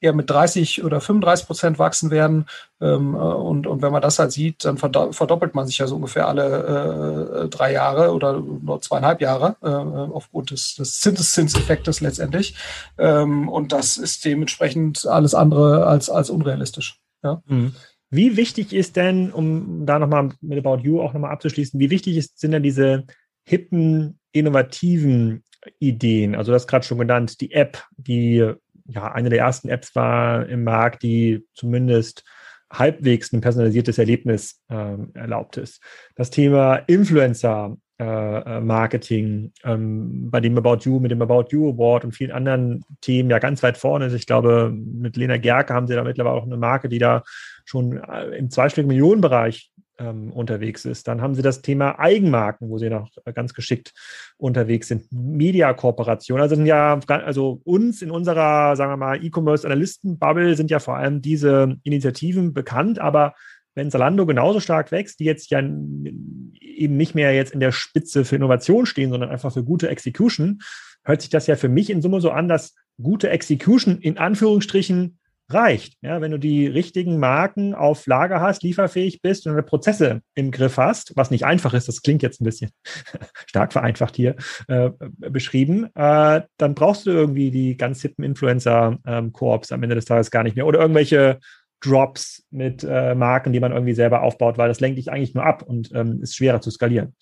[0.00, 2.46] eher mit 30 oder 35 Prozent wachsen werden.
[2.80, 5.96] Ähm, äh, und, und wenn man das halt sieht, dann verdoppelt man sich ja so
[5.96, 12.54] ungefähr alle äh, drei Jahre oder nur zweieinhalb Jahre äh, aufgrund des, des Zinseszinseffektes letztendlich.
[12.98, 16.98] Ähm, und das ist dementsprechend alles andere als, als unrealistisch.
[17.22, 17.42] Ja.
[17.46, 17.74] Mhm.
[18.12, 22.16] Wie wichtig ist denn, um da nochmal mit About You auch nochmal abzuschließen, wie wichtig
[22.16, 23.04] ist, sind denn diese
[23.44, 25.44] hippen, innovativen
[25.78, 26.34] Ideen?
[26.34, 28.52] Also, du hast gerade schon genannt, die App, die
[28.90, 32.24] ja eine der ersten Apps war im Markt, die zumindest
[32.72, 35.82] halbwegs ein personalisiertes Erlebnis äh, erlaubt ist.
[36.14, 41.68] Das Thema Influencer äh, äh, Marketing, ähm, bei dem About You, mit dem About You
[41.68, 44.14] Award und vielen anderen Themen ja ganz weit vorne ist.
[44.14, 47.22] Ich glaube, mit Lena Gerke haben sie da mittlerweile auch eine Marke, die da
[47.66, 49.69] schon äh, im zweistelligen Millionenbereich
[50.00, 51.06] ähm, unterwegs ist.
[51.06, 53.92] Dann haben sie das Thema Eigenmarken, wo sie noch ganz geschickt
[54.38, 55.04] unterwegs sind.
[55.12, 56.40] Media-Kooperation.
[56.40, 61.20] Also sind ja, also uns in unserer, sagen wir mal, E-Commerce-Analysten-Bubble sind ja vor allem
[61.22, 63.34] diese Initiativen bekannt, aber
[63.74, 68.24] wenn Zalando genauso stark wächst, die jetzt ja eben nicht mehr jetzt in der Spitze
[68.24, 70.60] für Innovation stehen, sondern einfach für gute Execution,
[71.04, 75.19] hört sich das ja für mich in Summe so an, dass gute Execution in Anführungsstrichen
[75.52, 75.94] reicht.
[76.02, 80.76] Ja, wenn du die richtigen Marken auf Lager hast, lieferfähig bist und Prozesse im Griff
[80.76, 82.70] hast, was nicht einfach ist, das klingt jetzt ein bisschen
[83.46, 84.36] stark vereinfacht hier
[84.68, 90.04] äh, beschrieben, äh, dann brauchst du irgendwie die ganz hippen Influencer-Koops ähm, am Ende des
[90.04, 91.38] Tages gar nicht mehr oder irgendwelche
[91.80, 95.44] Drops mit äh, Marken, die man irgendwie selber aufbaut, weil das lenkt dich eigentlich nur
[95.44, 97.14] ab und ähm, ist schwerer zu skalieren.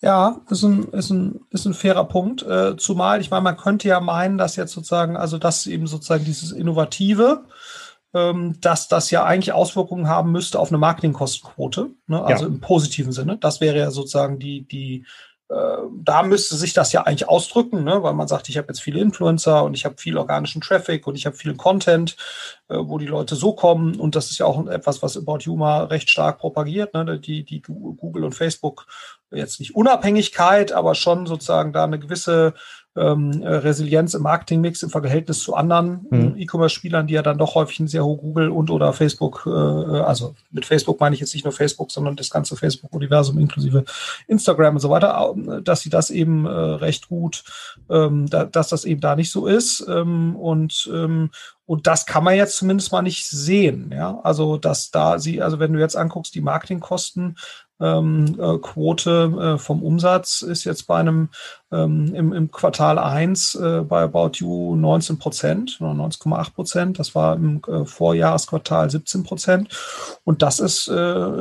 [0.00, 2.42] Ja, ist ein, ist ein, ist ein fairer Punkt.
[2.42, 6.24] Äh, zumal, ich meine, man könnte ja meinen, dass jetzt sozusagen, also dass eben sozusagen
[6.24, 7.44] dieses Innovative,
[8.14, 12.22] ähm, dass das ja eigentlich Auswirkungen haben müsste auf eine Marketingkostenquote, ne?
[12.24, 12.48] also ja.
[12.48, 13.38] im positiven Sinne.
[13.38, 15.04] Das wäre ja sozusagen die, die,
[15.48, 18.02] äh, da müsste sich das ja eigentlich ausdrücken, ne?
[18.02, 21.16] weil man sagt, ich habe jetzt viele Influencer und ich habe viel organischen Traffic und
[21.16, 22.16] ich habe viel Content,
[22.68, 23.96] äh, wo die Leute so kommen.
[23.96, 27.18] Und das ist ja auch etwas, was About mal recht stark propagiert, ne?
[27.18, 28.86] die, die Google und Facebook
[29.30, 32.54] jetzt nicht Unabhängigkeit, aber schon sozusagen da eine gewisse
[32.98, 36.34] ähm, äh, Resilienz im Marketingmix im Verhältnis zu anderen mhm.
[36.36, 40.34] E-Commerce-Spielern, die ja dann doch häufig ein sehr hoch Google und oder Facebook, äh, also
[40.50, 43.84] mit Facebook meine ich jetzt nicht nur Facebook, sondern das ganze Facebook-Universum inklusive
[44.26, 47.44] Instagram und so weiter, dass sie das eben äh, recht gut,
[47.90, 51.30] ähm, da, dass das eben da nicht so ist ähm, und ähm,
[51.68, 53.90] und das kann man jetzt zumindest mal nicht sehen.
[53.92, 59.58] Ja, also dass da sie, also wenn du jetzt anguckst, die Marketingkosten äh, Quote äh,
[59.58, 61.28] vom Umsatz ist jetzt bei einem
[61.70, 66.98] ähm, im, im Quartal 1 äh, bei About You 19 Prozent, 19,8 Prozent.
[66.98, 69.68] Das war im äh, Vorjahresquartal 17 Prozent.
[70.24, 70.94] Und das ist äh,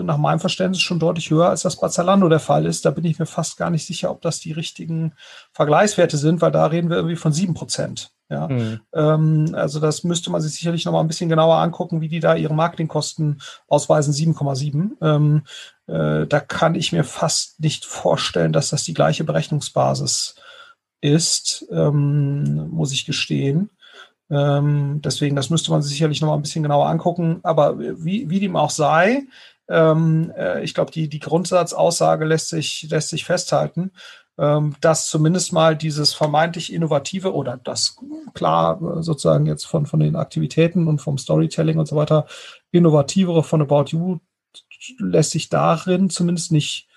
[0.03, 2.85] nach meinem Verständnis schon deutlich höher, als das bei Zalando der Fall ist.
[2.85, 5.13] Da bin ich mir fast gar nicht sicher, ob das die richtigen
[5.53, 8.11] Vergleichswerte sind, weil da reden wir irgendwie von 7 Prozent.
[8.29, 8.81] Ja, mhm.
[8.93, 12.19] ähm, also das müsste man sich sicherlich noch mal ein bisschen genauer angucken, wie die
[12.19, 14.97] da ihre Marketingkosten ausweisen, 7,7.
[15.01, 15.43] Ähm,
[15.87, 20.35] äh, da kann ich mir fast nicht vorstellen, dass das die gleiche Berechnungsbasis
[20.99, 23.69] ist, ähm, muss ich gestehen.
[24.29, 27.39] Ähm, deswegen, das müsste man sich sicherlich noch mal ein bisschen genauer angucken.
[27.43, 29.27] Aber wie, wie dem auch sei,
[29.69, 33.91] Ähm, äh, ich glaube, die, die Grundsatzaussage lässt sich, lässt sich festhalten,
[34.37, 37.97] dass zumindest mal dieses vermeintlich innovative oder das
[38.33, 42.27] klar äh, sozusagen jetzt von, von den Aktivitäten und vom Storytelling und so weiter
[42.71, 44.19] innovativere von About You
[44.99, 46.87] lässt sich darin zumindest nicht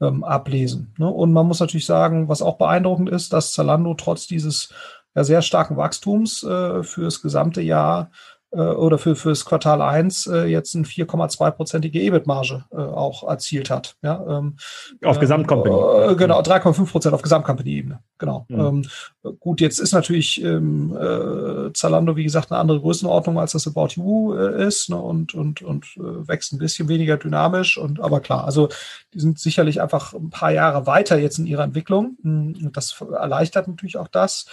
[0.00, 0.94] ähm, ablesen.
[0.98, 1.08] Ne?
[1.08, 4.72] Und man muss natürlich sagen, was auch beeindruckend ist, dass Zalando trotz dieses
[5.14, 8.10] ja, sehr starken Wachstums äh, für das gesamte Jahr
[8.58, 13.96] oder für fürs Quartal 1 äh, jetzt eine 4,2-prozentige EBIT-Marge äh, auch erzielt hat.
[14.02, 14.56] Ja, ähm,
[15.04, 16.12] auf ähm, Gesamtcompany.
[16.12, 18.00] Äh, genau, 3,5 Prozent auf Gesamtcompany-Ebene.
[18.20, 18.44] Genau.
[18.48, 18.84] Mhm.
[19.24, 23.66] Ähm, gut, jetzt ist natürlich ähm, äh, Zalando, wie gesagt, eine andere Größenordnung, als das
[23.66, 27.78] About You äh, ist ne, und, und, und äh, wächst ein bisschen weniger dynamisch.
[27.78, 28.68] Und aber klar, also
[29.14, 32.18] die sind sicherlich einfach ein paar Jahre weiter jetzt in ihrer Entwicklung.
[32.22, 34.46] Und das erleichtert natürlich auch das.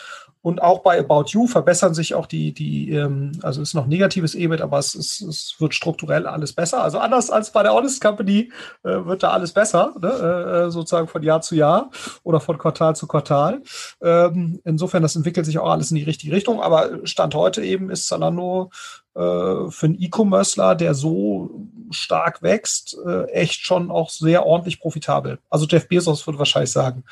[0.48, 4.34] Und auch bei About You verbessern sich auch die, die ähm, also ist noch negatives
[4.34, 6.82] EBIT, aber es, ist, es wird strukturell alles besser.
[6.82, 8.52] Also anders als bei der Honest Company
[8.84, 10.08] äh, wird da alles besser, ne?
[10.08, 11.90] äh, sozusagen von Jahr zu Jahr
[12.24, 13.57] oder von Quartal zu Quartal.
[14.02, 16.62] Ähm, insofern, das entwickelt sich auch alles in die richtige Richtung.
[16.62, 18.70] Aber Stand heute eben ist Zalando
[19.16, 25.40] äh, für einen E-Commercer, der so stark wächst, äh, echt schon auch sehr ordentlich profitabel.
[25.50, 27.04] Also Jeff Bezos würde wahrscheinlich sagen,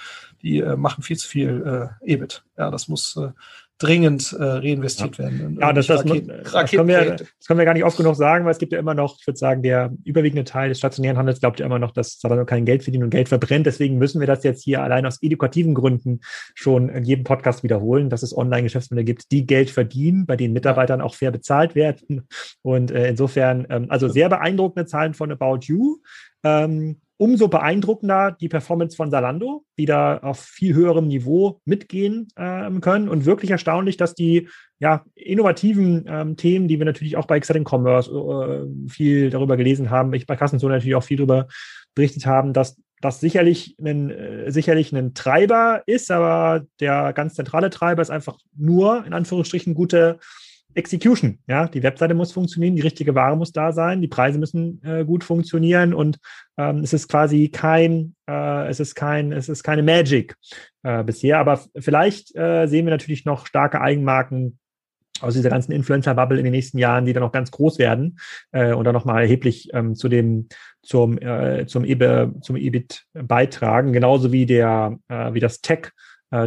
[0.41, 2.43] die äh, machen viel zu viel äh, EBIT.
[2.57, 3.29] Ja, das muss äh,
[3.77, 5.25] dringend äh, reinvestiert ja.
[5.25, 5.57] werden.
[5.59, 8.45] Ja, das, das, muss, das, können wir, das können wir gar nicht oft genug sagen,
[8.45, 11.41] weil es gibt ja immer noch, ich würde sagen, der überwiegende Teil des stationären Handels
[11.41, 13.65] glaubt ja immer noch, dass Zalando kein Geld verdient und Geld verbrennt.
[13.65, 16.21] Deswegen müssen wir das jetzt hier allein aus edukativen Gründen
[16.53, 21.01] schon in jedem Podcast wiederholen, dass es Online-Geschäftsmodelle gibt, die Geld verdienen, bei denen Mitarbeitern
[21.01, 22.27] auch fair bezahlt werden.
[22.61, 25.97] Und äh, insofern, ähm, also sehr beeindruckende Zahlen von About You.
[26.43, 32.81] Ähm, umso beeindruckender die Performance von Salando, die da auf viel höherem Niveau mitgehen ähm,
[32.81, 33.07] können.
[33.07, 34.49] Und wirklich erstaunlich, dass die
[34.79, 39.89] ja, innovativen ähm, Themen, die wir natürlich auch bei Exciting Commerce äh, viel darüber gelesen
[39.89, 41.47] haben, ich bei Kassenzone natürlich auch viel darüber
[41.93, 47.69] berichtet haben, dass das sicherlich ein, äh, sicherlich ein Treiber ist, aber der ganz zentrale
[47.69, 50.19] Treiber ist einfach nur, in Anführungsstrichen, gute
[50.75, 51.39] Execution.
[51.47, 55.05] Ja, die Webseite muss funktionieren, die richtige Ware muss da sein, die Preise müssen äh,
[55.05, 56.19] gut funktionieren und
[56.57, 60.35] ähm, es ist quasi kein, äh, es ist kein, es ist keine Magic
[60.83, 61.39] äh, bisher.
[61.39, 64.59] Aber vielleicht äh, sehen wir natürlich noch starke Eigenmarken
[65.21, 68.19] aus dieser ganzen Influencer-Bubble in den nächsten Jahren, die dann noch ganz groß werden
[68.51, 70.49] äh, und dann nochmal erheblich ähm, zu dem
[70.81, 75.91] zum äh, zum, EBIT, zum EBIT beitragen, genauso wie der äh, wie das Tech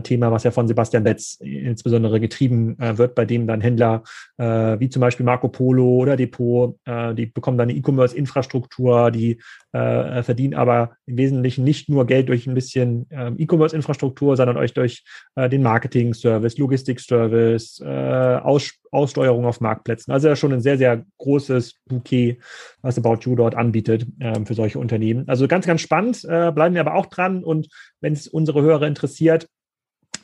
[0.03, 4.03] Thema, was ja von Sebastian Betz insbesondere getrieben äh, wird, bei dem dann Händler
[4.37, 9.41] äh, wie zum Beispiel Marco Polo oder Depot, äh, die bekommen dann eine E-Commerce-Infrastruktur, die
[9.73, 14.75] äh, verdienen aber im Wesentlichen nicht nur Geld durch ein bisschen ähm, E-Commerce-Infrastruktur, sondern euch
[14.75, 20.13] durch äh, den Marketing-Service, Logistik-Service, Aus Aussteuerung auf Marktplätzen.
[20.13, 22.39] Also ja schon ein sehr, sehr großes Bouquet,
[22.81, 25.29] was About You dort anbietet ähm, für solche Unternehmen.
[25.29, 26.23] Also ganz, ganz spannend.
[26.23, 27.69] bleiben wir aber auch dran und
[28.01, 29.47] wenn es unsere Hörer interessiert,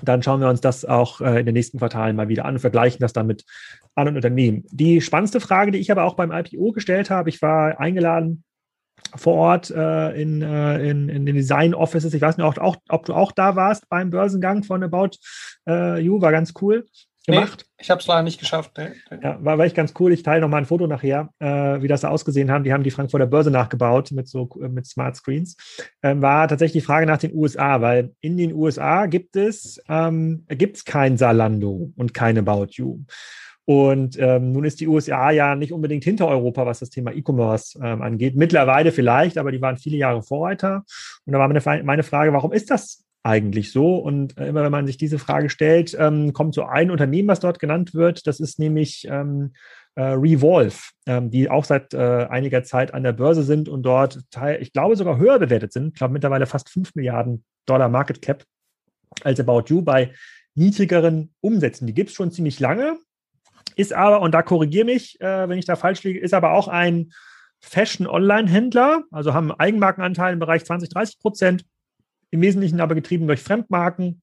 [0.09, 2.61] dann schauen wir uns das auch äh, in den nächsten Quartalen mal wieder an und
[2.61, 3.45] vergleichen das dann mit
[3.95, 4.65] anderen Unternehmen.
[4.71, 8.45] Die spannendste Frage, die ich aber auch beim IPO gestellt habe, ich war eingeladen
[9.17, 12.15] vor Ort äh, in, äh, in, in den Design Offices.
[12.15, 15.11] Ich weiß nicht, auch, auch, ob du auch da warst beim Börsengang von About
[15.69, 16.87] äh, You, war ganz cool
[17.27, 17.65] gemacht.
[17.67, 18.73] Nee, ich habe es leider nicht geschafft.
[18.77, 19.19] Nee, nee.
[19.23, 20.13] Ja, war, war echt ganz cool.
[20.13, 22.65] Ich teile noch mal ein Foto nachher, äh, wie das da ausgesehen haben.
[22.65, 25.57] Die haben die Frankfurter Börse nachgebaut mit so mit Smart Screens.
[26.03, 30.45] Ähm, war tatsächlich die Frage nach den USA, weil in den USA gibt es ähm,
[30.49, 33.01] gibt's kein Salando und keine About You.
[33.67, 37.79] Und ähm, nun ist die USA ja nicht unbedingt hinter Europa, was das Thema E-Commerce
[37.83, 38.37] ähm, angeht.
[38.37, 40.85] Mittlerweile vielleicht, aber die waren viele Jahre Vorreiter.
[41.25, 43.97] Und da war meine, meine Frage, warum ist das eigentlich so?
[43.97, 47.41] Und äh, immer wenn man sich diese Frage stellt, ähm, kommt so ein Unternehmen, was
[47.41, 48.27] dort genannt wird.
[48.27, 49.55] Das ist nämlich ähm,
[49.97, 54.21] äh, Revolve, ähm, die auch seit äh, einiger Zeit an der Börse sind und dort,
[54.31, 55.89] teil, ich glaube, sogar höher bewertet sind.
[55.89, 58.45] Ich glaube, mittlerweile fast 5 Milliarden Dollar Market Cap
[59.23, 60.13] als About You bei
[60.55, 61.87] niedrigeren Umsätzen.
[61.87, 62.99] Die gibt es schon ziemlich lange,
[63.75, 67.11] ist aber, und da korrigiere mich, wenn ich da falsch liege, ist aber auch ein
[67.61, 71.65] Fashion-Online-Händler, also haben Eigenmarkenanteil im Bereich 20, 30 Prozent
[72.35, 74.21] im Wesentlichen aber getrieben durch Fremdmarken.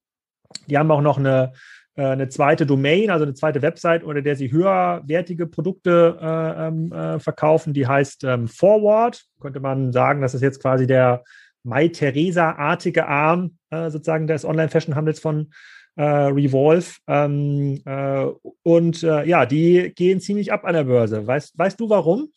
[0.66, 1.54] Die haben auch noch eine,
[1.96, 6.92] äh, eine zweite Domain, also eine zweite Website, unter der sie höherwertige Produkte äh, ähm,
[6.92, 7.72] äh, verkaufen.
[7.72, 9.24] Die heißt ähm, Forward.
[9.40, 11.24] Könnte man sagen, das ist jetzt quasi der
[11.64, 15.50] Mai Theresa-artige Arm äh, sozusagen des Online-Fashion-Handels von
[15.96, 16.96] äh, Revolve.
[17.06, 18.26] Ähm, äh,
[18.62, 21.26] und ja, die gehen ziemlich ab an der Börse.
[21.26, 22.28] Weißt, weißt du warum?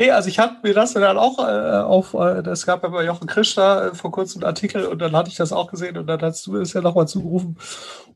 [0.00, 3.04] Nee, also ich hatte mir das dann auch äh, auf, äh, das gab ja bei
[3.04, 5.98] Jochen Krisch da äh, vor kurzem einen Artikel und dann hatte ich das auch gesehen
[5.98, 7.58] und dann hast du es ja nochmal zugerufen.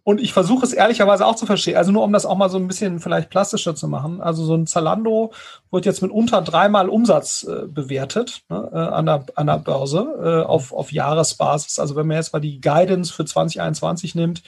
[0.03, 1.77] Und ich versuche es ehrlicherweise auch zu verstehen.
[1.77, 4.23] Also nur um das auch mal so ein bisschen vielleicht plastischer zu machen.
[4.23, 5.35] Also so ein Zalando
[5.71, 10.09] wird jetzt mit unter dreimal Umsatz äh, bewertet ne, äh, an, der, an der Börse
[10.25, 11.79] äh, auf, auf Jahresbasis.
[11.79, 14.43] Also wenn man jetzt mal die Guidance für 2021 nimmt,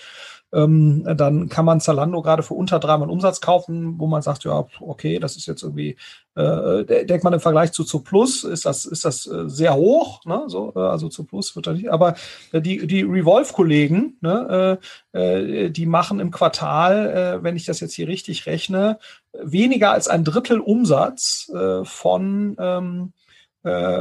[0.52, 4.66] ähm, dann kann man Zalando gerade für unter dreimal Umsatz kaufen, wo man sagt, ja,
[4.80, 5.96] okay, das ist jetzt irgendwie,
[6.36, 10.24] äh, denkt man im Vergleich zu zu Plus, ist das, ist das äh, sehr hoch,
[10.24, 10.44] ne?
[10.46, 12.14] so, äh, also zu Plus wird da nicht, aber
[12.52, 14.78] äh, die, die Revolve-Kollegen, ne,
[15.12, 18.98] äh, äh, die machen im Quartal, wenn ich das jetzt hier richtig rechne,
[19.32, 21.50] weniger als ein Drittel Umsatz
[21.84, 23.25] von ähm, äh,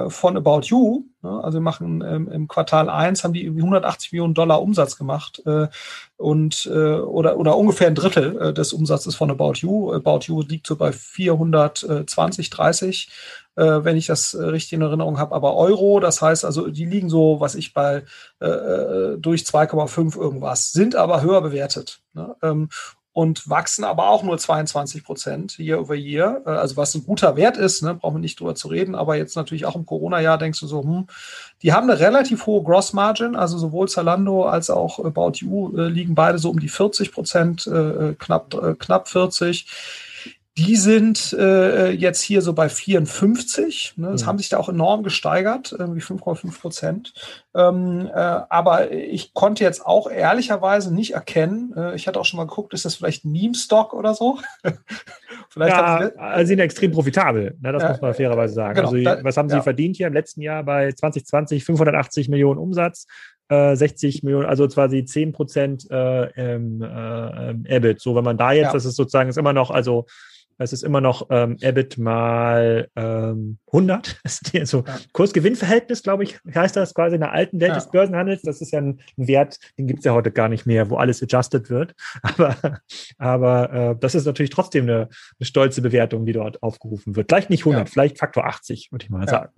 [0.10, 1.06] von About You.
[1.22, 1.44] Ne?
[1.44, 5.68] Also wir machen ähm, im Quartal 1 haben die 180 Millionen Dollar Umsatz gemacht äh,
[6.18, 9.94] und äh, oder, oder ungefähr ein Drittel äh, des Umsatzes von About You.
[9.94, 13.10] About You liegt so bei 420, 30
[13.56, 17.10] äh, wenn ich das richtig in Erinnerung habe, aber Euro, das heißt also, die liegen
[17.10, 18.04] so, was ich bei
[18.42, 22.02] äh, äh durch 2,5 irgendwas, sind aber höher bewertet.
[23.16, 26.42] Und wachsen aber auch nur 22 Prozent year over year.
[26.46, 29.16] Äh, also was ein guter Wert ist, ne, brauchen wir nicht drüber zu reden, aber
[29.16, 31.08] jetzt natürlich auch im Corona-Jahr denkst du so, hm,
[31.62, 35.88] die haben eine relativ hohe Gross Margin, also sowohl Zalando als auch About You äh,
[35.88, 39.66] liegen beide so um die 40 Prozent, äh, äh, knapp, äh, knapp 40.
[40.58, 43.96] Die sind äh, jetzt hier so bei 54.
[43.98, 44.12] Ne?
[44.12, 44.28] Das mhm.
[44.28, 47.14] haben sich da auch enorm gesteigert, irgendwie 5,5 Prozent.
[47.54, 52.38] Ähm, äh, aber ich konnte jetzt auch ehrlicherweise nicht erkennen, äh, ich hatte auch schon
[52.38, 54.40] mal geguckt, ist das vielleicht ein Meme-Stock oder so?
[55.50, 57.74] vielleicht ja, also sind extrem profitabel, ne?
[57.74, 58.76] das muss man fairerweise sagen.
[58.76, 59.62] Genau, also, da, was haben sie ja.
[59.62, 61.66] verdient hier im letzten Jahr bei 2020?
[61.66, 63.08] 580 Millionen Umsatz.
[63.50, 68.02] 60 äh, Millionen, also quasi 10 Prozent äh, ähm, äh, EBIT.
[68.02, 68.74] So, wenn man da jetzt, ja.
[68.74, 70.08] das ist sozusagen, ist immer noch, also
[70.58, 74.20] es ist immer noch ähm, EBIT mal ähm, 100.
[74.24, 74.98] Das ist so ja.
[75.12, 77.76] Kursgewinnverhältnis, glaube ich, heißt das quasi in der alten Welt ja.
[77.76, 78.42] des Börsenhandels.
[78.42, 80.98] Das ist ja ein, ein Wert, den gibt es ja heute gar nicht mehr, wo
[80.98, 81.94] alles adjusted wird.
[82.22, 82.56] Aber,
[83.18, 87.30] aber äh, das ist natürlich trotzdem eine, eine, stolze Bewertung, die dort aufgerufen wird.
[87.30, 87.92] Vielleicht nicht 100, ja.
[87.92, 89.52] vielleicht Faktor 80, würde ich mal sagen.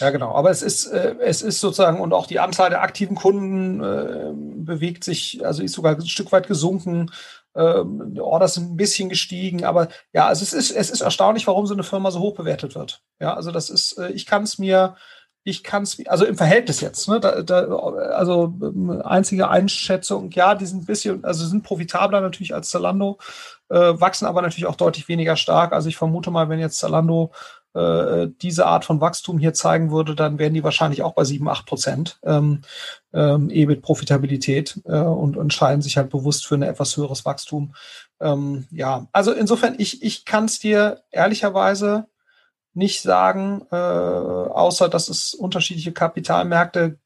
[0.00, 0.32] Ja, genau.
[0.34, 4.32] Aber es ist, äh, es ist sozusagen, und auch die Anzahl der aktiven Kunden äh,
[4.64, 7.10] bewegt sich, also ist sogar ein Stück weit gesunken.
[7.54, 11.66] Ähm, Orders sind ein bisschen gestiegen, aber ja, also es ist, es ist erstaunlich, warum
[11.66, 13.02] so eine Firma so hoch bewertet wird.
[13.20, 14.96] Ja, also das ist, äh, ich kann es mir,
[15.44, 20.54] ich kann es, also im Verhältnis jetzt, ne, da, da, also ähm, einzige Einschätzung, ja,
[20.54, 23.18] die sind ein bisschen, also sind profitabler natürlich als Zalando,
[23.68, 25.72] äh, wachsen aber natürlich auch deutlich weniger stark.
[25.72, 27.32] Also ich vermute mal, wenn jetzt Zalando
[27.74, 31.48] äh, diese Art von Wachstum hier zeigen würde, dann wären die wahrscheinlich auch bei 7,
[31.48, 32.62] 8 Prozent ähm,
[33.12, 37.74] ähm, EBIT-Profitabilität äh, und entscheiden sich halt bewusst für ein etwas höheres Wachstum.
[38.20, 42.06] Ähm, ja, also insofern, ich, ich kann es dir ehrlicherweise
[42.74, 46.98] nicht sagen, äh, außer dass es unterschiedliche Kapitalmärkte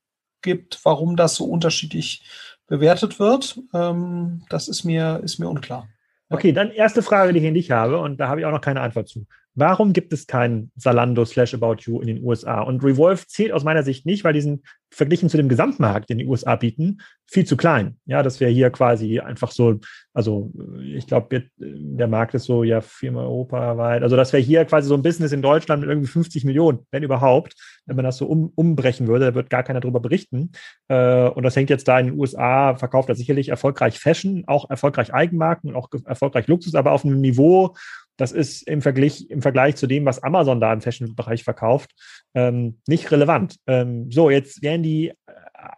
[0.42, 2.24] gibt, warum das so unterschiedlich
[2.66, 3.60] bewertet wird.
[3.72, 5.88] Ähm, das ist mir, ist mir unklar.
[6.28, 8.60] Okay, dann erste Frage, die ich an dich habe, und da habe ich auch noch
[8.60, 9.26] keine Antwort zu.
[9.56, 12.60] Warum gibt es keinen Zalando slash About You in den USA?
[12.60, 16.18] Und Revolve zählt aus meiner Sicht nicht, weil die sind verglichen zu dem Gesamtmarkt, den
[16.18, 17.96] die USA bieten, viel zu klein.
[18.06, 19.80] Ja, das wäre hier quasi einfach so,
[20.14, 24.02] also ich glaube, der Markt ist so ja viermal europaweit.
[24.02, 27.02] Also das wäre hier quasi so ein Business in Deutschland mit irgendwie 50 Millionen, wenn
[27.02, 27.54] überhaupt.
[27.86, 30.52] Wenn man das so um, umbrechen würde, da wird gar keiner drüber berichten.
[30.88, 34.70] Äh, und das hängt jetzt da in den USA, verkauft er sicherlich erfolgreich Fashion, auch
[34.70, 37.74] erfolgreich Eigenmarken und auch erfolgreich Luxus, aber auf einem Niveau,
[38.16, 41.90] das ist im Vergleich, im Vergleich zu dem, was Amazon da im Fashion-Bereich verkauft,
[42.34, 43.56] ähm, nicht relevant.
[43.66, 45.12] Ähm, so, jetzt werden die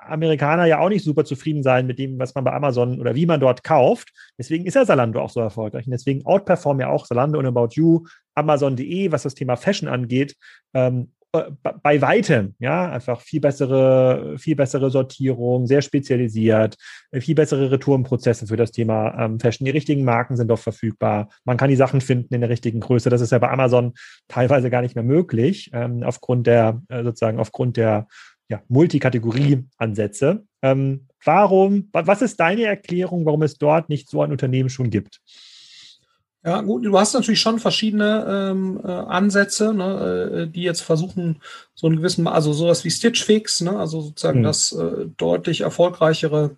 [0.00, 3.26] Amerikaner ja auch nicht super zufrieden sein mit dem, was man bei Amazon oder wie
[3.26, 4.10] man dort kauft.
[4.38, 5.86] Deswegen ist ja Salando auch so erfolgreich.
[5.86, 10.34] Und deswegen outperformen ja auch Salando und About You, Amazon.de, was das Thema Fashion angeht.
[10.74, 16.76] Ähm, äh, bei weitem, ja, einfach viel bessere, viel bessere Sortierung, sehr spezialisiert,
[17.10, 19.66] äh, viel bessere Retourenprozesse für das Thema ähm, Fashion.
[19.66, 21.28] Die richtigen Marken sind doch verfügbar.
[21.44, 23.10] Man kann die Sachen finden in der richtigen Größe.
[23.10, 23.92] Das ist ja bei Amazon
[24.28, 28.06] teilweise gar nicht mehr möglich, ähm, aufgrund der, äh, sozusagen aufgrund der
[28.48, 30.44] ja, Multikategorie-Ansätze.
[30.62, 35.20] Ähm, warum, was ist deine Erklärung, warum es dort nicht so ein Unternehmen schon gibt?
[36.44, 41.42] Ja, gut, du hast natürlich schon verschiedene ähm, äh, Ansätze, ne, äh, die jetzt versuchen,
[41.74, 44.44] so einen gewissen, also sowas wie Stitch Fix, ne, also sozusagen mhm.
[44.44, 46.56] das äh, deutlich erfolgreichere,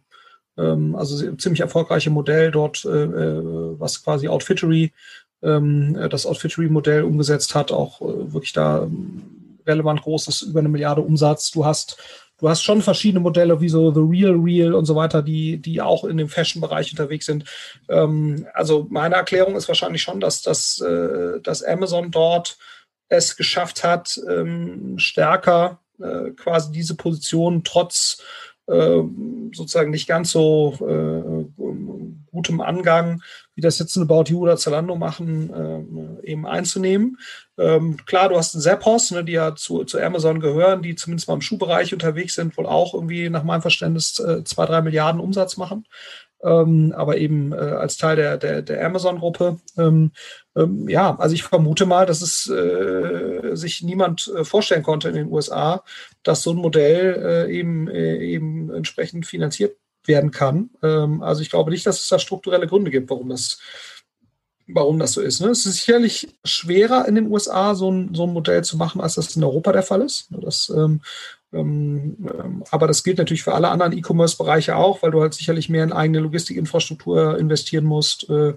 [0.59, 4.93] ähm, also ziemlich erfolgreiche Modell dort, äh, äh was quasi Outfittery,
[5.43, 11.01] ähm, das Outfittery-Modell umgesetzt hat, auch äh, wirklich da ähm, relevant großes, über eine Milliarde
[11.01, 11.51] Umsatz.
[11.51, 11.97] Du hast
[12.41, 15.81] du hast schon verschiedene Modelle wie so The Real Real und so weiter, die, die
[15.81, 17.45] auch in dem Fashion-Bereich unterwegs sind.
[17.89, 22.59] Ähm, also meine Erklärung ist wahrscheinlich schon, dass, dass, äh, dass Amazon dort
[23.09, 28.23] es geschafft hat, ähm, stärker äh, quasi diese Position trotz
[28.67, 29.03] äh,
[29.53, 31.63] sozusagen nicht ganz so äh,
[32.31, 33.23] gutem Angang,
[33.55, 37.19] wie das jetzt ein About You oder Zalando machen, äh, eben einzunehmen.
[37.59, 41.29] Ähm, klar, du hast einen Zappos, ne, die ja zu, zu Amazon gehören, die zumindest
[41.29, 45.21] mal im Schuhbereich unterwegs sind, wohl auch irgendwie nach meinem Verständnis äh, zwei, drei Milliarden
[45.21, 45.85] Umsatz machen
[46.43, 49.59] ähm, aber eben äh, als Teil der, der, der Amazon-Gruppe.
[49.77, 50.13] Ähm,
[50.57, 55.15] ähm, ja, also ich vermute mal, dass es äh, sich niemand äh, vorstellen konnte in
[55.15, 55.85] den USA,
[56.23, 60.71] dass so ein Modell äh, eben, äh, eben entsprechend finanziert werden kann.
[60.83, 63.59] Ähm, also ich glaube nicht, dass es da strukturelle Gründe gibt, warum das
[64.73, 65.41] warum das so ist.
[65.41, 65.49] Ne?
[65.49, 69.17] Es ist sicherlich schwerer in den USA, so ein, so ein Modell zu machen, als
[69.17, 70.29] das in Europa der Fall ist.
[70.31, 71.01] Das ähm,
[71.53, 75.69] ähm, ähm, aber das gilt natürlich für alle anderen E-Commerce-Bereiche auch, weil du halt sicherlich
[75.69, 78.51] mehr in eigene Logistikinfrastruktur investieren musst, äh,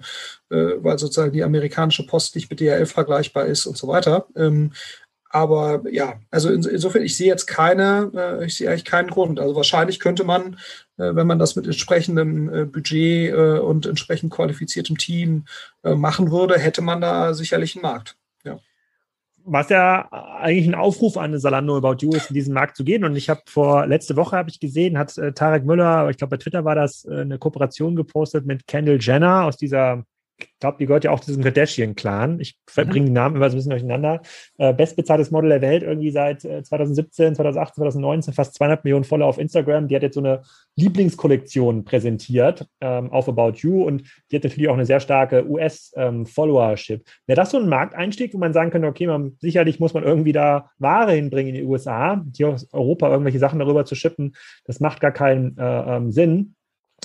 [0.50, 4.26] äh, weil sozusagen die amerikanische Post nicht mit DHL vergleichbar ist und so weiter.
[4.36, 4.72] Ähm,
[5.34, 9.40] aber ja, also insofern, ich sehe jetzt keine, äh, ich sehe eigentlich keinen Grund.
[9.40, 10.58] Also wahrscheinlich könnte man,
[10.96, 15.44] wenn man das mit entsprechendem Budget und entsprechend qualifiziertem Team
[15.82, 18.16] machen würde, hätte man da sicherlich einen Markt
[19.44, 23.04] was ja eigentlich ein Aufruf an Salando About You ist, in diesen Markt zu gehen.
[23.04, 26.30] Und ich habe vor letzte Woche habe ich gesehen, hat äh, Tarek Müller, ich glaube
[26.30, 30.04] bei Twitter war das, äh, eine Kooperation gepostet mit Kendall Jenner aus dieser
[30.58, 32.40] glaube, die gehört ja auch zu diesem Kardashian-Clan.
[32.40, 33.06] Ich verbringe mhm.
[33.06, 34.22] die Namen immer so ein bisschen durcheinander.
[34.58, 39.28] Äh, bestbezahltes Model der Welt, irgendwie seit äh, 2017, 2018, 2019, fast 200 Millionen Follower
[39.28, 39.88] auf Instagram.
[39.88, 40.42] Die hat jetzt so eine
[40.76, 47.00] Lieblingskollektion präsentiert ähm, auf About You und die hat natürlich auch eine sehr starke US-Followership.
[47.00, 50.04] Ähm, Wäre das so ein Markteinstieg, wo man sagen könnte, okay, man, sicherlich muss man
[50.04, 54.34] irgendwie da Ware hinbringen in die USA, hier aus Europa irgendwelche Sachen darüber zu shippen,
[54.64, 56.54] das macht gar keinen äh, ähm, Sinn.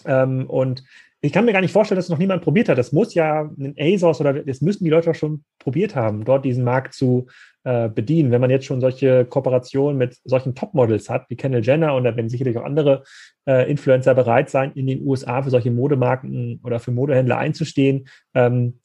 [0.06, 0.84] Ähm, und
[1.22, 2.78] ich kann mir gar nicht vorstellen, dass es noch niemand probiert hat.
[2.78, 6.46] Das muss ja ein ASOS oder das müssten die Leute auch schon probiert haben, dort
[6.46, 7.28] diesen Markt zu
[7.66, 8.32] äh, bedienen.
[8.32, 12.16] Wenn man jetzt schon solche Kooperationen mit solchen Topmodels hat, wie Kendall Jenner und da
[12.16, 13.04] werden sicherlich auch andere
[13.46, 18.80] äh, Influencer bereit sein, in den USA für solche Modemarken oder für Modehändler einzustehen, ähm,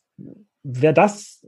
[0.65, 1.47] wäre das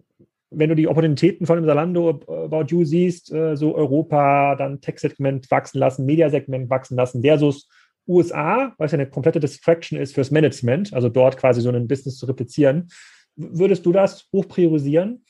[0.51, 5.51] wenn du die Opportunitäten von dem Salando About You siehst, äh, so Europa, dann Tech-Segment
[5.51, 7.69] wachsen lassen, Mediasegment wachsen lassen, versus
[8.07, 11.89] USA, weil es ja eine komplette Distraction ist fürs Management, also dort quasi so ein
[11.89, 12.89] Business zu replizieren.
[13.37, 15.25] Würdest du das hoch priorisieren?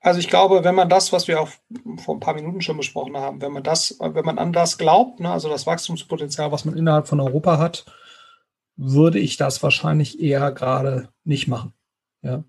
[0.00, 1.48] Also ich glaube, wenn man das, was wir auch
[1.98, 5.18] vor ein paar Minuten schon besprochen haben, wenn man das, wenn man an das glaubt,
[5.18, 7.86] ne, also das Wachstumspotenzial, was man innerhalb von Europa hat,
[8.76, 11.72] würde ich das wahrscheinlich eher gerade nicht machen.
[12.22, 12.44] Ja.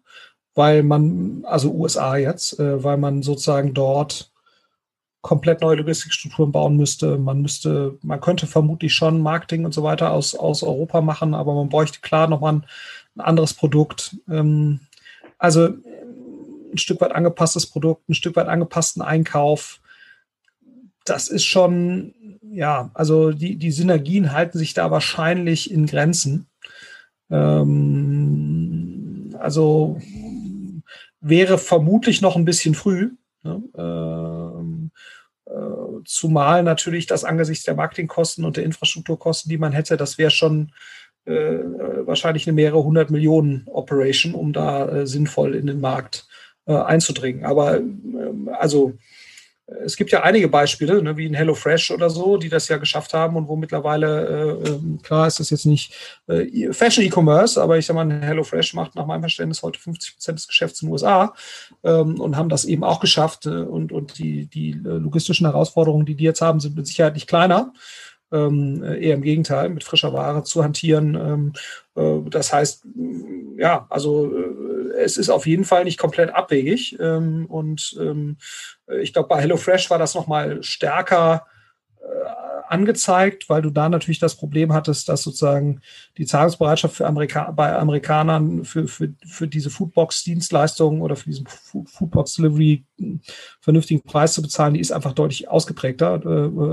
[0.54, 4.32] Weil man, also USA jetzt, äh, weil man sozusagen dort
[5.28, 7.18] komplett neue Logistikstrukturen bauen müsste.
[7.18, 11.54] Man müsste, man könnte vermutlich schon Marketing und so weiter aus, aus Europa machen, aber
[11.54, 12.66] man bräuchte klar nochmal ein,
[13.18, 14.16] ein anderes Produkt.
[14.30, 14.80] Ähm,
[15.38, 19.82] also ein Stück weit angepasstes Produkt, ein Stück weit angepassten Einkauf.
[21.04, 22.14] Das ist schon,
[22.50, 26.48] ja, also die, die Synergien halten sich da wahrscheinlich in Grenzen.
[27.30, 30.00] Ähm, also
[31.20, 33.12] wäre vermutlich noch ein bisschen früh.
[33.44, 33.62] Ne?
[33.74, 34.37] Äh,
[36.06, 40.72] zumal natürlich das angesichts der Marketingkosten und der Infrastrukturkosten, die man hätte, das wäre schon
[41.26, 41.60] äh,
[42.06, 46.28] wahrscheinlich eine mehrere hundert Millionen Operation, um da äh, sinnvoll in den Markt
[46.66, 47.46] äh, einzudringen.
[47.46, 48.94] Aber ähm, also
[49.68, 53.14] es gibt ja einige Beispiele, ne, wie in HelloFresh oder so, die das ja geschafft
[53.14, 55.94] haben und wo mittlerweile, äh, ähm, klar ist das jetzt nicht
[56.28, 60.40] äh, Fashion E-Commerce, aber ich sag mal, HelloFresh macht nach meinem Verständnis heute 50 Prozent
[60.40, 61.34] des Geschäfts in den USA
[61.84, 63.46] ähm, und haben das eben auch geschafft.
[63.46, 67.28] Äh, und, und die, die logistischen Herausforderungen, die die jetzt haben, sind mit Sicherheit nicht
[67.28, 67.74] kleiner.
[68.32, 71.16] Ähm, eher im Gegenteil, mit frischer Ware zu hantieren.
[71.16, 71.54] Ähm,
[71.96, 72.86] äh, das heißt,
[73.58, 76.98] ja, also äh, es ist auf jeden Fall nicht komplett abwegig.
[77.00, 78.38] Ähm, und ähm,
[79.02, 81.46] ich glaube, bei HelloFresh war das nochmal stärker
[82.70, 85.82] angezeigt, weil du da natürlich das Problem hattest, dass sozusagen
[86.18, 92.86] die Zahlungsbereitschaft für Amerika bei Amerikanern für, für, für diese Foodbox-Dienstleistungen oder für diesen Foodbox-Delivery
[93.62, 96.16] vernünftigen Preis zu bezahlen, die ist einfach deutlich ausgeprägter.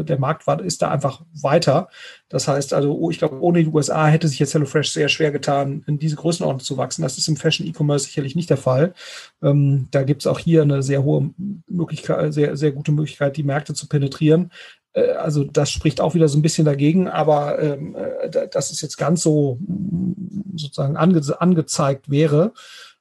[0.01, 1.89] Äh, der Markt war, ist da einfach weiter.
[2.29, 5.31] Das heißt also, oh, ich glaube, ohne die USA hätte sich jetzt HelloFresh sehr schwer
[5.31, 7.03] getan, in diese Größenordnung zu wachsen.
[7.03, 8.95] Das ist im Fashion-E-Commerce sicherlich nicht der Fall.
[9.43, 11.31] Ähm, da gibt es auch hier eine sehr hohe
[11.69, 14.51] Möglichkeit, sehr, sehr gute Möglichkeit, die Märkte zu penetrieren.
[14.95, 18.81] Äh, also das spricht auch wieder so ein bisschen dagegen, aber ähm, äh, dass es
[18.81, 22.53] jetzt ganz so mm, sozusagen ange angezeigt wäre.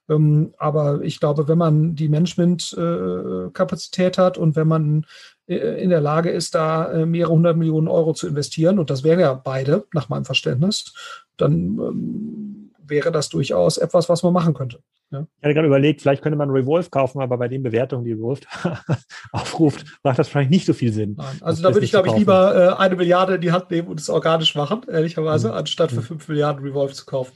[0.08, 5.06] Ähm, aber ich glaube, wenn man die Management-Kapazität äh, hat und wenn man
[5.46, 9.02] äh, in der Lage ist, da äh, mehrere hundert Millionen Euro zu investieren, und das
[9.02, 10.92] wären ja beide nach meinem Verständnis,
[11.36, 14.80] dann ähm, wäre das durchaus etwas, was man machen könnte.
[15.14, 15.26] Ja.
[15.38, 18.40] Ich hatte gerade überlegt, vielleicht könnte man Revolve kaufen, aber bei den Bewertungen, die Revolve
[19.32, 21.14] aufruft, macht das wahrscheinlich nicht so viel Sinn.
[21.16, 23.86] Nein, also da würde ich, glaube ich, lieber äh, eine Milliarde in die Hand nehmen
[23.86, 25.54] und es organisch machen, ehrlicherweise, mhm.
[25.54, 26.04] anstatt für mhm.
[26.04, 27.32] fünf Milliarden Revolve zu kaufen.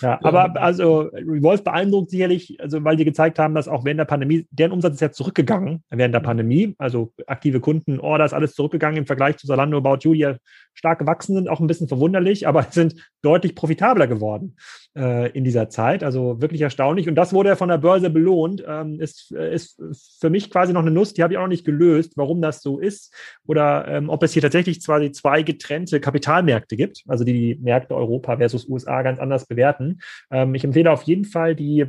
[0.00, 4.06] Ja, aber also Revolve beeindruckt sicherlich, also weil die gezeigt haben, dass auch während der
[4.06, 8.96] Pandemie, deren Umsatz ist ja zurückgegangen während der Pandemie, also aktive Kunden, Orders, alles zurückgegangen
[8.96, 10.36] im Vergleich zu Zalando, About ja
[10.74, 14.56] stark gewachsen sind, auch ein bisschen verwunderlich, aber sind deutlich profitabler geworden
[14.96, 16.04] äh, in dieser Zeit.
[16.04, 17.08] Also wirklich erstaunlich.
[17.08, 18.64] Und das wurde ja von der Börse belohnt.
[18.66, 19.80] Ähm, ist, ist
[20.20, 22.62] für mich quasi noch eine Nuss, die habe ich auch noch nicht gelöst, warum das
[22.62, 23.14] so ist.
[23.46, 27.94] Oder ähm, ob es hier tatsächlich quasi zwei getrennte Kapitalmärkte gibt, also die die Märkte
[27.94, 30.00] Europa versus USA ganz anders bewerten.
[30.30, 31.86] Ähm, ich empfehle auf jeden Fall die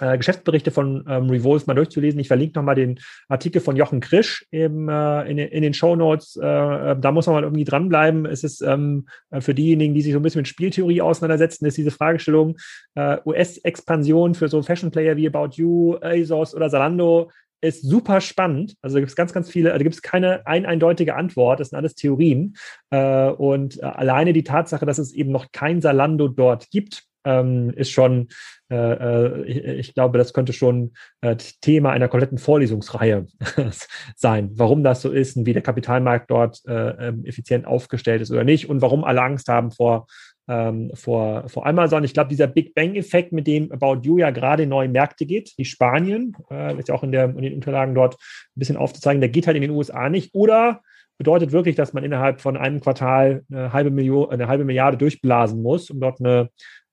[0.00, 2.20] äh, Geschäftsberichte von ähm, Revolve mal durchzulesen.
[2.20, 6.36] Ich verlinke nochmal den Artikel von Jochen Krisch im, äh, in, in den Show Notes.
[6.36, 8.26] Äh, äh, da muss man mal irgendwie dranbleiben.
[8.26, 11.76] Es ist ähm, äh, für diejenigen, die sich so ein bisschen mit Spieltheorie auseinandersetzen, ist
[11.76, 12.56] diese Fragestellung
[12.94, 17.30] äh, US-Expansion für so Fashion-Player wie About You, ASOS oder Zalando
[17.60, 18.76] ist super spannend.
[18.82, 21.76] Also gibt es ganz, ganz viele, da gibt es keine ein eindeutige Antwort, das sind
[21.76, 22.54] alles Theorien.
[22.88, 28.28] Und alleine die Tatsache, dass es eben noch kein Salando dort gibt, ähm, ist schon,
[28.70, 33.26] äh, äh, ich, ich, glaube, das könnte schon äh, Thema einer kompletten Vorlesungsreihe
[34.16, 38.30] sein, warum das so ist und wie der Kapitalmarkt dort äh, ähm, effizient aufgestellt ist
[38.30, 40.06] oder nicht und warum alle Angst haben vor
[40.50, 42.04] ähm, vor, vor Amazon.
[42.04, 45.52] Ich glaube, dieser Big Bang-Effekt, mit dem About You ja gerade in neue Märkte geht,
[45.58, 49.20] wie Spanien, äh, ist ja auch in, der, in den Unterlagen dort ein bisschen aufzuzeigen,
[49.20, 50.34] der geht halt in den USA nicht.
[50.34, 50.80] Oder
[51.18, 55.60] bedeutet wirklich, dass man innerhalb von einem Quartal eine halbe, Million, eine halbe Milliarde durchblasen
[55.60, 56.48] muss, um dort eine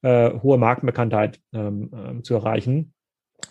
[0.05, 2.93] äh, hohe Markenbekanntheit ähm, ähm, zu erreichen.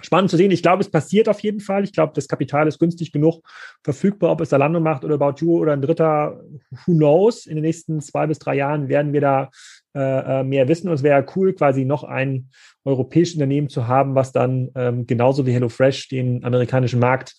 [0.01, 0.53] Spannend zu sehen.
[0.53, 1.83] Ich glaube, es passiert auf jeden Fall.
[1.83, 3.43] Ich glaube, das Kapital ist günstig genug
[3.83, 6.41] verfügbar, ob es Zalando macht oder About You oder ein Dritter.
[6.87, 7.47] Who knows?
[7.47, 9.51] In den nächsten zwei bis drei Jahren werden wir da
[9.97, 10.89] äh, äh, mehr wissen.
[10.89, 12.49] Und es wäre cool, quasi noch ein
[12.85, 17.35] europäisches Unternehmen zu haben, was dann ähm, genauso wie HelloFresh den amerikanischen Markt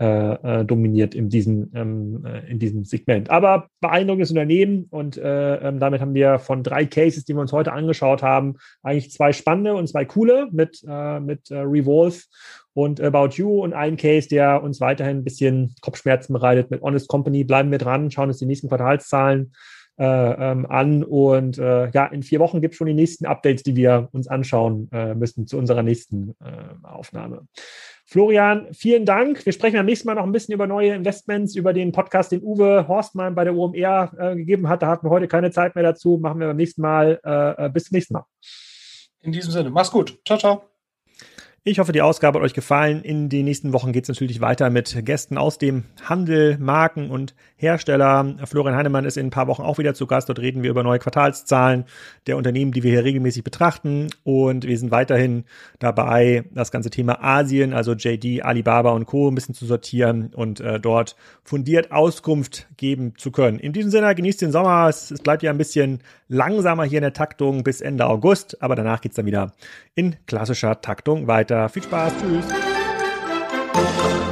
[0.00, 0.06] äh,
[0.60, 3.28] äh, dominiert in diesem, ähm, äh, in diesem Segment.
[3.28, 7.52] Aber beeindruckendes Unternehmen und äh, ähm, damit haben wir von drei Cases, die wir uns
[7.52, 12.22] heute angeschaut haben, eigentlich zwei spannende und zwei coole mit, äh, mit Revolve
[12.72, 17.08] und About You und ein Case, der uns weiterhin ein bisschen Kopfschmerzen bereitet mit Honest
[17.08, 17.44] Company.
[17.44, 21.04] Bleiben wir dran, schauen uns die nächsten Quartalszahlen äh, ähm, an.
[21.04, 24.28] Und äh, ja, in vier Wochen gibt es schon die nächsten Updates, die wir uns
[24.28, 27.46] anschauen äh, müssen zu unserer nächsten äh, Aufnahme.
[28.06, 29.44] Florian, vielen Dank.
[29.44, 32.42] Wir sprechen beim nächsten Mal noch ein bisschen über neue Investments, über den Podcast, den
[32.42, 34.82] Uwe Horstmann bei der OMR äh, gegeben hat.
[34.82, 36.18] Da hatten wir heute keine Zeit mehr dazu.
[36.18, 37.20] Machen wir beim nächsten Mal.
[37.22, 38.24] Äh, bis zum nächsten Mal.
[39.20, 40.18] In diesem Sinne, mach's gut.
[40.24, 40.62] Ciao, ciao.
[41.64, 43.02] Ich hoffe, die Ausgabe hat euch gefallen.
[43.02, 47.34] In den nächsten Wochen geht es natürlich weiter mit Gästen aus dem Handel, Marken und
[47.58, 48.36] Hersteller.
[48.44, 50.28] Florian Heinemann ist in ein paar Wochen auch wieder zu Gast.
[50.28, 51.84] Dort reden wir über neue Quartalszahlen
[52.26, 54.08] der Unternehmen, die wir hier regelmäßig betrachten.
[54.22, 55.44] Und wir sind weiterhin
[55.80, 59.28] dabei, das ganze Thema Asien, also JD, Alibaba und Co.
[59.28, 63.58] ein bisschen zu sortieren und äh, dort fundiert Auskunft geben zu können.
[63.58, 64.88] In diesem Sinne, genießt den Sommer.
[64.88, 65.98] Es, es bleibt ja ein bisschen
[66.28, 69.52] langsamer hier in der Taktung bis Ende August, aber danach geht's dann wieder
[69.94, 71.68] in klassischer Taktung weiter.
[71.68, 72.12] Viel Spaß.
[72.20, 74.27] Tschüss.